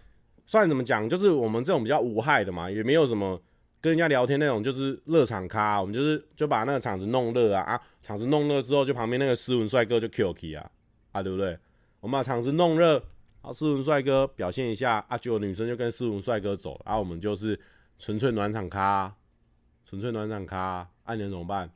[0.44, 1.08] 算怎么讲？
[1.08, 3.40] 就是我们这种比较无害的嘛，也没有什么
[3.80, 5.80] 跟人家聊天那种，就是热场咖。
[5.80, 7.80] 我们就是就把那个场子弄热啊啊！
[8.02, 10.68] 场子弄热之后，就旁边那个斯文帅哥就 Q K 啊
[11.12, 11.56] 啊，对不对？
[12.00, 13.00] 我们把场子弄热，
[13.42, 17.56] 啊斯文帅哥表现一下，啊，结果女生就跟斯文帅哥走，然后我们就是
[18.00, 19.14] 纯粹暖场咖，
[19.84, 21.70] 纯粹暖场咖，啊，你能怎么办？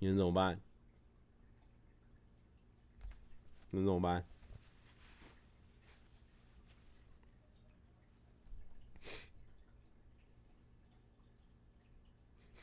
[0.00, 0.58] 你能怎么办？
[3.72, 4.24] 能怎么办？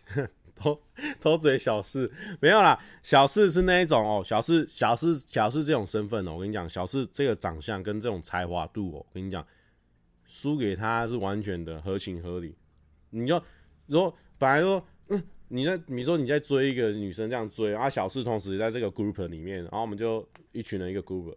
[0.55, 0.81] 偷
[1.21, 9.45] 偷嘴小四没有啦，小四是那一种哦，小四小四小四这种身份哦，我跟你讲，小四这个长相跟这种才华度哦，我跟你讲，
[10.25, 12.57] 输给他是完全的合情合理。
[13.11, 13.41] 你就
[13.87, 21.35] 说本来说，嗯，你在你说你在追一个女生这样追啊，小四同时在这个 group 里面，然后我们就一群人一个 group，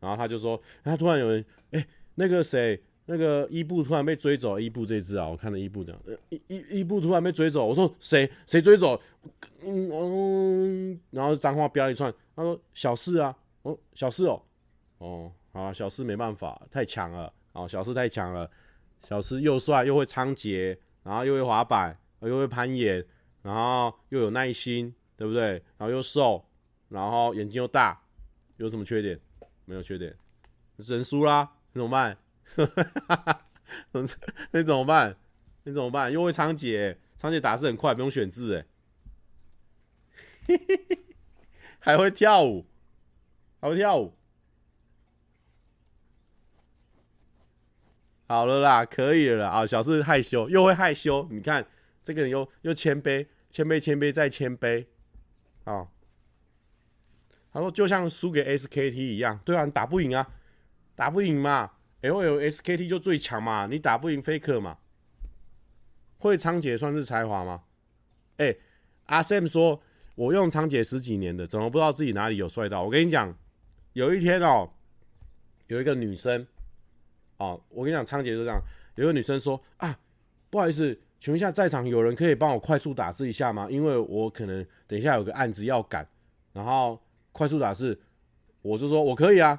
[0.00, 2.80] 然后他就说，他突然有人，哎、那个谁？
[3.06, 5.94] 那个伊布突然被追走，伊布这只啊，我看了伊布的，
[6.30, 8.98] 伊伊伊布突然被追走，我说谁谁追走？
[9.62, 14.42] 嗯嗯，然后脏话飙一串，他说小四啊，哦小四哦，
[14.96, 18.50] 哦好，小四没办法，太强了，哦小四太强了，
[19.06, 23.04] 小四又帅又会仓颉，然后又会滑板，又会攀岩，
[23.44, 25.62] 然后又有耐心，对不对？
[25.76, 26.42] 然后又瘦，
[26.88, 28.00] 然后眼睛又大，
[28.56, 29.20] 有什么缺点？
[29.66, 30.16] 没有缺点，
[30.78, 32.16] 人输啦，你怎么办？
[32.56, 33.46] 哈哈哈哈
[34.52, 35.16] 那怎么办？
[35.64, 36.10] 那怎么办？
[36.10, 38.66] 又会仓頡，仓頡打字很快，不用选字哎。
[40.46, 40.98] 嘿嘿嘿，
[41.80, 42.66] 还会跳舞，
[43.60, 44.14] 还会跳舞。
[48.26, 49.48] 好了啦，可以了啦。
[49.50, 51.28] 啊，小四害羞，又会害羞。
[51.30, 51.66] 你看
[52.02, 54.84] 这个人又又谦卑，谦卑，谦卑再谦卑。
[55.62, 55.86] 啊，
[57.52, 60.28] 他说就像输给 SKT 一样，对啊，你打不赢啊，
[60.96, 61.70] 打不赢嘛。
[62.00, 64.78] L L S K T 就最强嘛，你打不赢 Faker 嘛？
[66.18, 67.62] 会仓颉算是才华吗？
[68.38, 68.60] 哎、欸，
[69.04, 69.80] 阿 Sam 说，
[70.16, 72.82] 我用仓颉十几年的，怎么不知道自己哪里有帅到？
[72.82, 73.32] 我跟你讲，
[73.92, 74.68] 有一天哦、
[75.68, 76.44] 有一个女生，
[77.36, 78.60] 哦，我跟你讲，仓颉就这样，
[78.96, 79.96] 有一个女生说啊，
[80.50, 83.66] 不好意思，请问一下，在场有人可以帮我快速打字一下吗？
[83.70, 86.06] 因为我可能等一下有个案子要赶，
[86.52, 87.00] 然后
[87.32, 87.98] 快速打字，
[88.60, 89.58] 我就说我可以啊。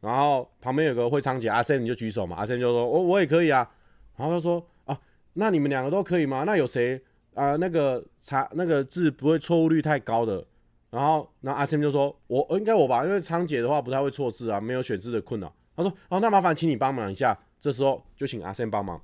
[0.00, 3.70] 然后旁边有个会仓姐阿 Sam 你就举手嘛，阿 Sam 就说我我也可以啊。
[4.16, 4.98] 然后他说啊，
[5.34, 6.44] 那你们两个都可以吗？
[6.46, 6.98] 那有谁
[7.34, 7.56] 啊？
[7.56, 10.42] 那个查那个字不会错误率太高的。
[10.88, 15.54] 然后那阿 Sam 就说我应该我吧，因为仓姐的话不太会错字啊，没有选字的困扰。
[15.76, 17.38] 他说哦，那麻烦请你帮忙一下。
[17.60, 18.98] 这时候就请阿 Sam 帮忙。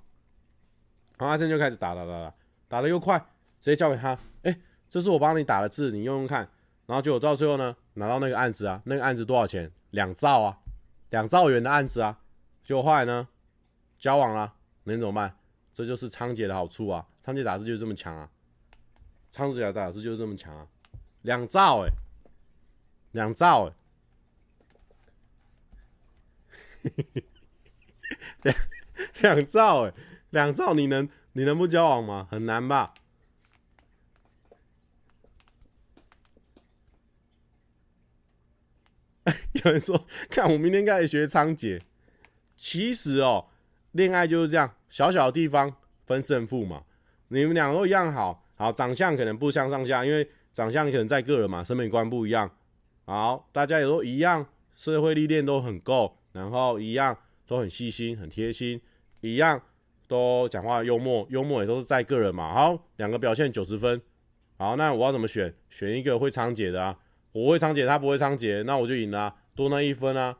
[1.18, 2.34] 然后阿 Sam 就开始打打打打，
[2.68, 3.18] 打得又快，
[3.60, 4.18] 直接交给他。
[4.42, 4.58] 哎，
[4.88, 6.48] 这是我帮你打的字，你用用看。
[6.86, 9.70] 然后结果到最后呢，拿到那个案子啊，那个案子多少钱？
[9.90, 10.58] 两兆啊。
[11.10, 12.18] 两兆元的案子啊，
[12.64, 13.28] 结果后来呢，
[13.98, 14.54] 交往了，
[14.84, 15.34] 能怎么办？
[15.72, 17.06] 这就是仓姐的好处啊！
[17.20, 18.28] 仓姐打字就是这么强啊！
[19.30, 20.66] 仓姐打字就是这么强啊！
[21.22, 21.90] 两兆哎，
[23.12, 23.72] 两兆哎，
[28.42, 28.56] 两
[29.36, 29.94] 两兆哎，
[30.30, 32.28] 两兆你能你能不交往吗？
[32.30, 32.94] 很难吧？
[39.64, 41.80] 有人说：“看我明天开始学仓颉。”
[42.56, 43.46] 其实哦，
[43.92, 45.76] 恋爱就是这样，小小的地方
[46.06, 46.84] 分胜负嘛。
[47.28, 52.50] 你们两个都一样好，好长相可能不相上下，因为长相可能在个人嘛，审美观不一样。
[53.04, 58.80] 好，大家也都一样，社会历练都很够，然后一样都很细心、很贴心，
[59.20, 59.60] 一样
[60.08, 62.52] 都讲话幽默，幽默也都是在个人嘛。
[62.52, 64.02] 好，两个表现九十分。
[64.56, 65.54] 好，那我要怎么选？
[65.70, 66.98] 选一个会仓頡的啊。
[67.32, 70.38] 我会仓頡，他不会仓頡，那我就赢了，多那一分啊！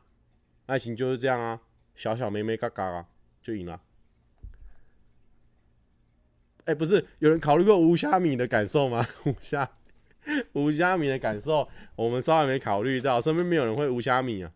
[0.67, 1.61] 爱情就是这样啊，
[1.95, 3.07] 小小妹妹嘎嘎啊，
[3.43, 3.81] 就赢了。
[6.65, 9.07] 哎，不是，有人考虑过无虾米的感受吗？
[9.25, 9.71] 无虾，
[10.55, 14.51] 无虾米的感受，我们稍微没考虑到，身边没有人会无虾米啊。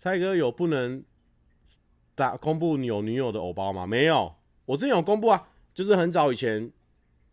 [0.00, 1.04] 蔡哥有不能
[2.14, 3.86] 打公布有女友的偶包吗？
[3.86, 6.72] 没有，我之前有公布啊，就是很早以前。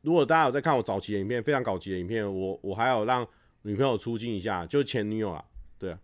[0.01, 3.25] 如果大家有在看我早期的影片，非常早期的影片，我我还有让
[3.61, 5.45] 女朋友出镜一下，就前女友啊，
[5.79, 5.99] 对啊，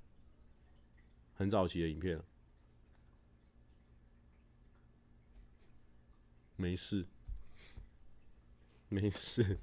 [1.34, 2.18] 很早期的影片，
[6.56, 7.06] 没事，
[8.88, 9.60] 没事，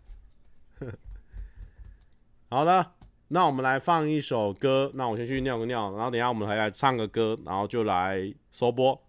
[2.51, 2.93] 好的，
[3.33, 9.01] 那我们来放一首歌，那我先去尿个尿，然后等下我们还来唱个歌，然后就来收播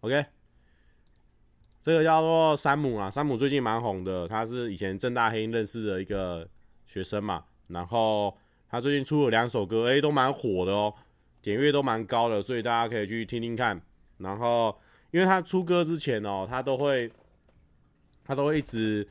[0.00, 0.24] ，OK。
[1.80, 6.48] 这个叫做山姆啊，山姆最近蛮红的，他是以前正大黑认识的一个
[6.86, 8.34] 学生嘛，然后
[8.70, 10.94] 他最近出了两首歌，诶，都蛮火的哦，
[11.42, 13.82] 点阅都蛮高的，所以大家可以去听听看。
[14.18, 14.78] 然后，
[15.10, 17.10] 因为他出歌之前哦，他都会，
[18.24, 19.06] 他都会一直，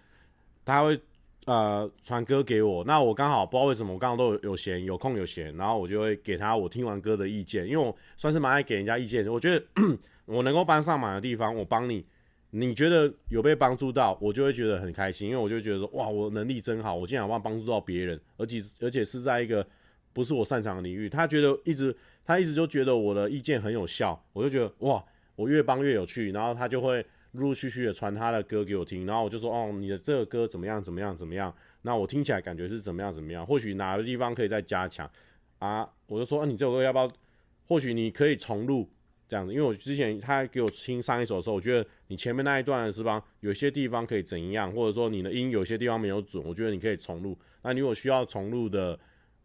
[0.63, 0.99] 他会
[1.45, 9.65] 呃传歌给我，那我刚好不知道为什么我刚好都有有闲有空有闲，然后我就会给他我听完歌的意见，因为我算是蛮爱给人家意见，我觉得
[10.25, 12.05] 我能够帮上忙的地方我帮你，
[12.51, 19.65] 你觉得有被帮助到，我就会觉得很开心，因为我就觉得说哇我能力真好，我竟然帮帮助到别人，而且而且是在一个
[20.13, 21.95] 不是我擅长的领域，他觉得一直
[22.25, 25.03] 他一直就觉得我的意见很有效，我就觉得哇
[25.35, 27.05] 我越帮越有趣，然后他就会。
[27.33, 30.81] 陆陆续续的传他的歌给我听，然后我就说哦，你的这个歌怎么样？
[30.83, 31.15] 怎么样？
[31.15, 31.53] 怎么样？
[31.81, 33.13] 那我听起来感觉是怎么样？
[33.13, 33.45] 怎么样？
[33.45, 35.09] 或许哪个地方可以再加强
[35.59, 35.87] 啊？
[36.07, 37.09] 我就说，啊，你这首歌要不要？
[37.65, 38.87] 或许你可以重录
[39.27, 47.35] 这样子，因为我之前他给我听上一首的时候，我觉得你前面那一段是吧，有些地方可以怎样，或者说你的音有些地方没有准，我觉得你可以重录。
[47.63, 48.99] 那你如果需要重录的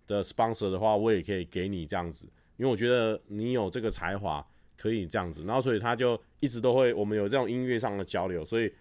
[0.06, 2.26] 的 sponsor 的话，我也可以给你这样子，
[2.58, 4.46] 因为我觉得你有这个才华。
[4.78, 8.72] 可以这样子，然后所以他就一直都会，我们有这种音乐上的交流，所以，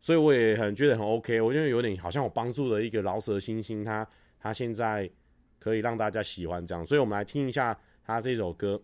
[0.00, 4.06] 所以我也很觉得很 OK，我觉得有点好像我帮助了一个饶舌新星，他
[4.40, 5.08] 他现在
[5.60, 8.82] 可以让大家喜欢这样，所以我们来听一下他这首歌，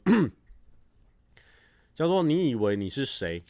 [1.95, 3.41] 叫做《你以为你是谁》，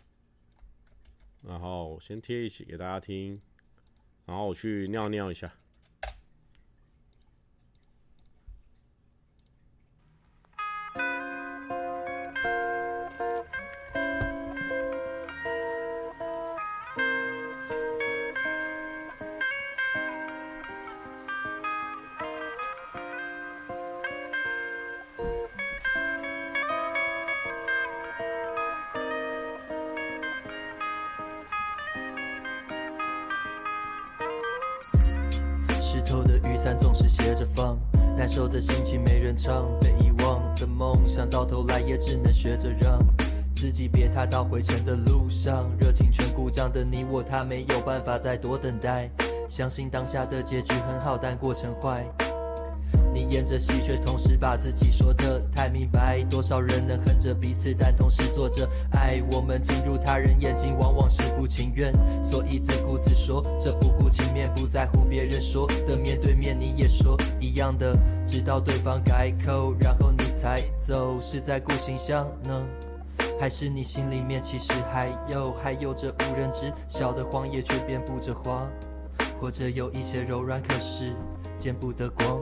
[1.47, 3.41] 然后先贴一起给大家听，
[4.25, 5.53] 然后我去尿尿一下。
[44.27, 49.11] 到回程的路上，热情全故障的你我他没有办法再多等待，
[49.49, 52.05] 相信当下的结局很好，但过程坏。
[53.15, 56.23] 你演着戏，却同时把自己说得太明白。
[56.31, 59.23] 多少人能恨着彼此，但同时做着爱。
[59.31, 61.93] 我们进入他人眼睛，往往是不情愿，
[62.25, 65.95] 所以自顾自说着不顾情面，不在乎别人说的。
[65.95, 67.95] 面对面你也说一样的，
[68.27, 71.21] 直到对方改口，然后你才走。
[71.21, 72.67] 是在顾形象呢，
[73.43, 78.71] 还是你心里面其实还有还有着无人知晓的谎言，却遍布着花，
[79.41, 81.13] 或者有一些柔软，可是
[81.59, 82.41] 见不得光。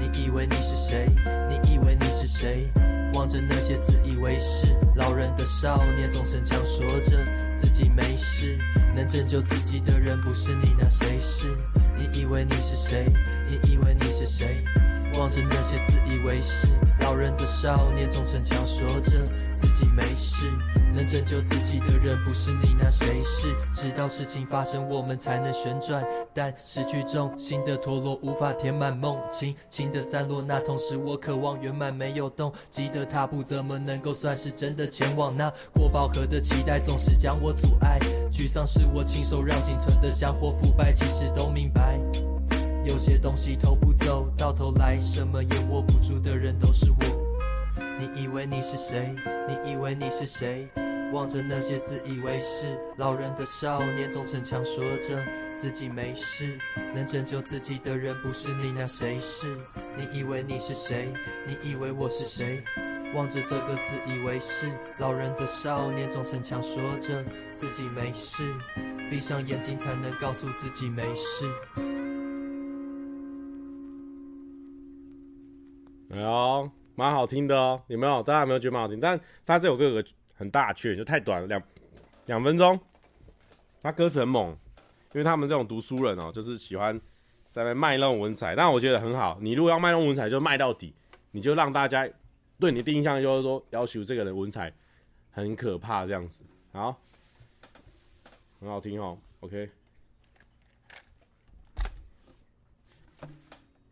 [0.00, 1.10] 你以为你是谁？
[1.46, 2.70] 你以为你是谁？
[3.12, 7.18] 望着那些自以为是老人的少年，总逞强说着
[7.54, 8.58] 自己没事。
[8.96, 11.54] 能拯救自己的人不是你，那谁是？
[11.98, 13.12] 你以为你是谁？
[13.46, 14.64] 你以为你是谁？
[15.18, 16.66] 望着那些自以为是
[17.00, 19.12] 老人的少年，总逞强说着
[19.54, 20.50] 自己没事。
[20.94, 23.48] 能拯救自己的人不是你，那谁是？
[23.74, 26.04] 直到事情发生，我们才能旋转。
[26.32, 30.40] 但失去重心的陀螺无法填满梦，轻轻的散落。
[30.40, 35.36] 那同时我渴望圆满，没有动机的踏步，怎么能够算是真的前往？
[35.36, 37.98] 那过饱和的期待总是将我阻碍。
[38.32, 41.98] 沮丧是我亲手让仅存的香火腐败，其实都明白。
[42.84, 46.96] 有些东西偷不走，到头来什么也握不住的人都是我。
[47.98, 49.14] 你以为你是谁？
[49.48, 50.68] 你以为你是谁？
[51.10, 55.24] 望着那些自以为是老人的少年，总逞强说着
[55.56, 56.58] 自己没事。
[56.94, 59.46] 能拯救自己的人不是你，那谁是？
[59.96, 61.10] 你以为你是谁？
[61.46, 62.62] 你以为我是谁？
[63.14, 67.24] 望着这个自以为是老人的少年，总逞强说着
[67.56, 68.42] 自己没事。
[69.10, 71.46] 闭上眼睛才能告诉自己没事。
[76.14, 78.22] 哎呦，蛮好听的哦，有没有？
[78.22, 79.00] 大家有没有觉得蛮好听？
[79.00, 81.60] 但他这首歌有个很大缺点，就太短了，两
[82.26, 82.78] 两分钟。
[83.82, 84.50] 他歌词很猛，
[85.12, 86.98] 因为他们这种读书人哦，就是喜欢
[87.50, 88.54] 在那卖弄文采。
[88.54, 90.94] 但我觉得很好，你如果要卖弄文采，就卖到底，
[91.32, 92.08] 你就让大家
[92.60, 94.72] 对你的印象就是说，要求这个人文采
[95.32, 96.42] 很可怕这样子。
[96.72, 96.96] 好，
[98.60, 99.18] 很好听哦。
[99.40, 99.68] OK。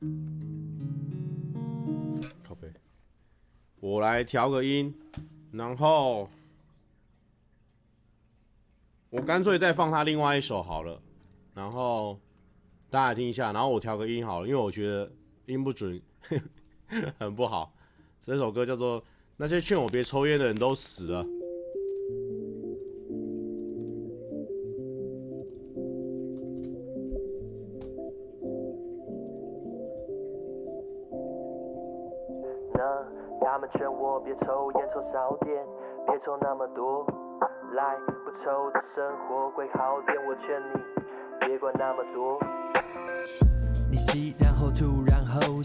[3.82, 4.94] 我来调个音，
[5.50, 6.30] 然后
[9.10, 11.02] 我干脆再放他另外一首好了，
[11.52, 12.16] 然后
[12.88, 15.10] 大家听一下，然后我调个音好了，因为我觉得
[15.46, 16.00] 音不准，
[17.18, 17.74] 很不好。
[18.20, 19.02] 这首歌叫做
[19.36, 21.24] 《那些劝我别抽烟的人都死了》。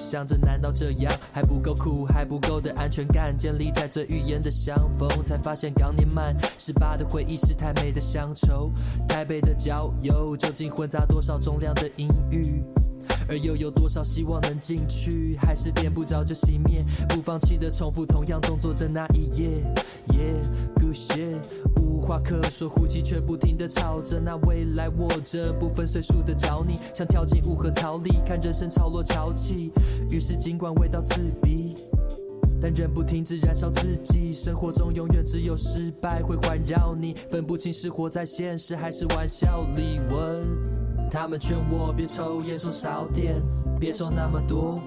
[0.07, 5.09] 想着，难道这样还不够酷，还不够的安全感建立在最语言的相逢？
[5.21, 8.71] 才发现刚年满十八的回忆是太美的乡愁。
[9.05, 12.63] 台北的郊游究竟混杂多少重量的阴郁？
[13.27, 15.35] 而又有多少希望能进去？
[15.41, 19.61] 还是点不着就熄灭，不放弃的重复同样动作的那一页。
[20.07, 21.66] Yeah，good shit。
[22.07, 29.71] 话可说，呼气却不停地吵着，那未来握着不分岁数的找你，想跳进雾和草里，看人生潮落潮起。
[30.09, 31.75] 于是尽管味道刺鼻，
[32.61, 34.31] 但仍不停止燃烧自己。
[34.33, 39.99] 生活中永远只有失败会环绕你，分不清是活在现实还是玩笑里。
[40.09, 40.47] 问，
[41.11, 43.35] 他们劝我别抽烟，说少点，
[43.81, 44.81] 别抽那么多，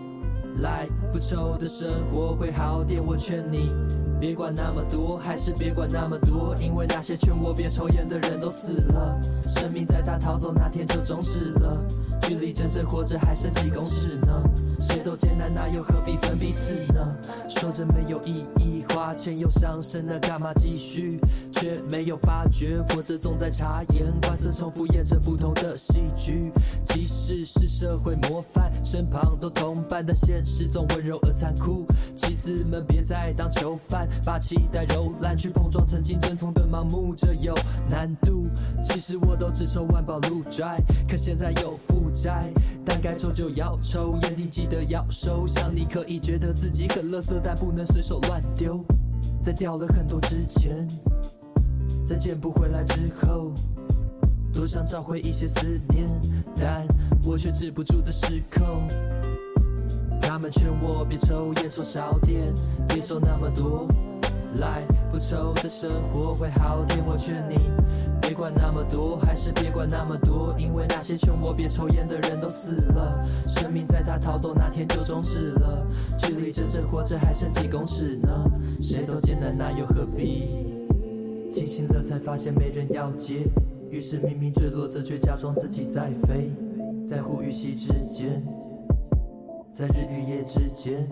[0.59, 3.05] 来不抽的生活会好点。
[3.05, 3.73] 我劝你。
[4.21, 11.83] 别管那么多，还是别管那么多，因为那些劝我别抽烟的人都死了，生命在他逃走那天就终止了，
[12.21, 14.43] 距离真正活着还剩几公尺呢？
[14.81, 17.16] 谁都艰难，那又何必分彼此呢？
[17.48, 21.20] 说着没有意义，花钱又伤身，那干嘛继续？
[21.52, 26.51] 却没有发觉，活着总在察言观色，重复演着不同的戏剧。
[26.82, 31.86] 即使是社会模范，身旁都同伴，但现实总温柔而残酷。
[32.16, 34.09] 棋子们别再当囚犯。
[34.24, 37.55] 把期待揉烂，去碰撞曾经遵从的盲目，这有
[37.89, 38.48] 难度。
[38.82, 42.51] 其实我都只抽万宝路摘可现在有负债，
[42.85, 45.47] 但该抽就要抽，烟蒂记的要收。
[45.47, 48.83] 想你可以觉得自己很乐色，但不能随手乱丢。
[49.43, 50.89] 在掉了很多之前，
[52.07, 53.53] 在捡不回来之后，
[54.53, 56.09] 多想找回一些思念，
[56.57, 56.87] 但
[57.25, 58.89] 我却止不住的失控。
[60.21, 62.55] 他们劝我别抽烟，抽少点，
[62.87, 63.89] 别抽那么多，
[64.55, 66.99] 来不抽的生活会好点。
[67.07, 67.71] 我劝你
[68.21, 75.87] 别管那么多，还是别管那么多，因为那些劝我别抽烟的人都死了，生命在他逃走那天就终止了，
[76.19, 78.31] 距离真正活着还剩几公尺呢？
[78.81, 80.49] 谁都艰难，那又何必？
[81.53, 83.47] 清醒了才发现没人要接，
[83.91, 86.53] 于是明明坠落着，却假装自己在飞，
[87.05, 88.43] 在呼与吸之间。
[89.73, 91.09] 在日与夜之间，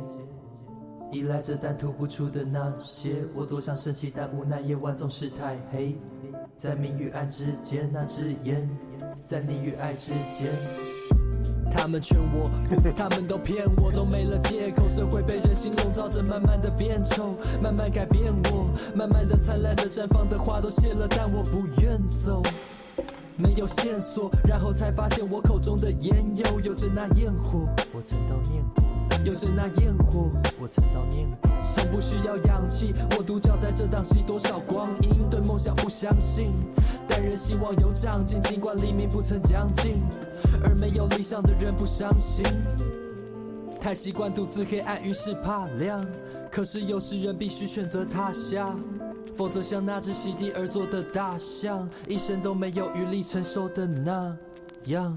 [1.10, 5.96] 依赖着但吐不出的那些，我多想生气，但无奈夜晚总是太黑。
[6.56, 8.68] 在明与暗之间，那只烟，
[9.24, 10.50] 在你与爱之间。
[11.70, 12.50] 他们劝我，
[12.96, 14.88] 他们都骗我，都没了借口。
[14.88, 22.42] 社会被人心笼罩着，慢慢的变丑，慢慢改变我，慢慢的灿烂的绽放的花都谢了，但我不愿走。
[23.36, 27.68] 没有线索，然后才发现我口中的烟又有着那焰火。
[27.92, 28.87] 我曾悼念过，
[29.24, 30.30] 有着那焰火。
[30.60, 36.52] 我曾悼念过，从不需要氧气，我独角在这档戏多少光阴，对梦想不相信，
[37.06, 40.02] 但仍希望有长进，尽管黎明不曾将近，
[40.64, 42.44] 而没有理想的人不伤心。
[43.80, 46.04] 太习惯独自黑暗，于是怕亮，
[46.50, 48.80] 可是有时人必须选择他乡。
[49.36, 54.36] 否则，像那只席地而坐的大象，一生都没有余力承受的那
[54.86, 55.16] 样。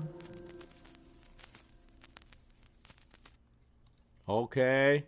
[4.31, 5.03] OK，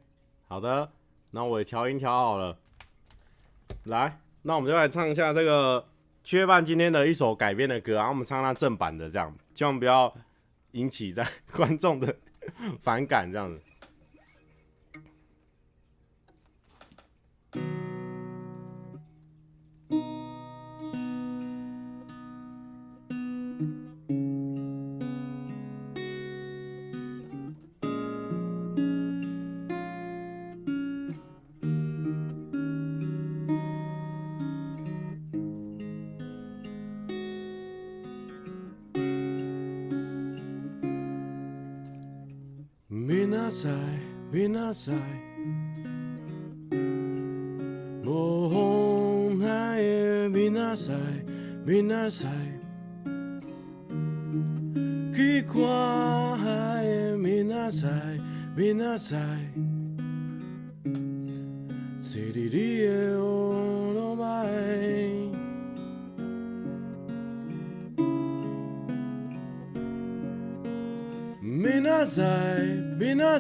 [0.50, 0.92] 好的，
[1.32, 2.58] 那我也调音调好了。
[3.86, 5.88] 来，那我们就来唱一下这个
[6.26, 10.14] 缺半今天的一首改编的歌然后，我们唱他正版的，这样，千万不要
[10.72, 11.26] 引起在
[11.56, 12.14] 观众的
[12.82, 13.62] 反感，这样子。
[43.50, 43.70] 在
[44.32, 44.94] 明仔载，
[48.06, 50.94] 无风海的明仔载，
[51.66, 52.30] 明仔载，
[55.14, 55.54] 去看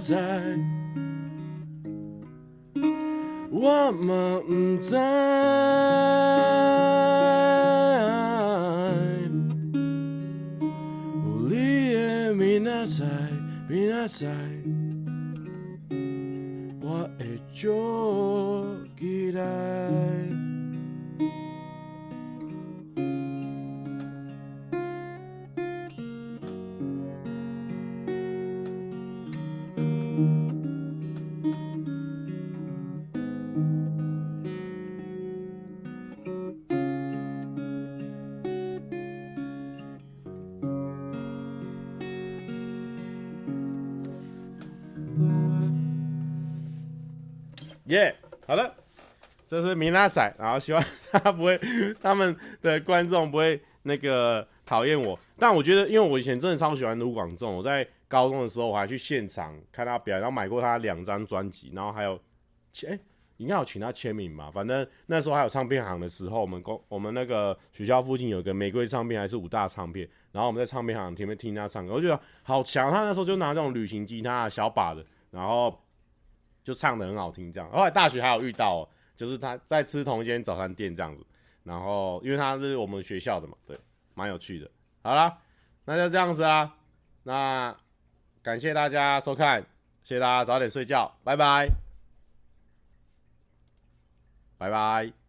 [0.03, 0.57] 在
[49.93, 51.59] 这是米拉仔，然后希望他不会，
[52.01, 55.17] 他们的观众不会那个讨厌我。
[55.37, 62.19] 但我觉得，因为我以前真的超喜欢卢广仲，我在高中的时候我还去现场看他表演，然后买过他两张专辑，然后还有，
[62.87, 62.97] 哎，
[63.37, 64.49] 应该有请他签名吧？
[64.51, 72.91] 反正那时候还有唱片行的时候，我们公我们那个学校附近有个玫瑰唱片还是五大唱片，然后我们在唱片行前面听他唱歌，我觉得好强。
[72.91, 75.81] 他那时候就拿这种旅行吉他小把的，然后
[76.63, 77.69] 就唱的很好听，这样。
[77.71, 81.25] 后来大学还有遇到，就是他在吃同一间早餐店这样子，
[81.63, 83.77] 然后因为他是我们学校的嘛，对，
[84.13, 84.69] 蛮有趣的。
[85.01, 85.37] 好了，
[85.85, 86.75] 那就这样子啦。
[87.23, 87.75] 那
[88.41, 89.61] 感谢大家收看，
[90.03, 91.69] 谢谢大家早点睡觉，拜拜，
[94.57, 95.22] 拜拜。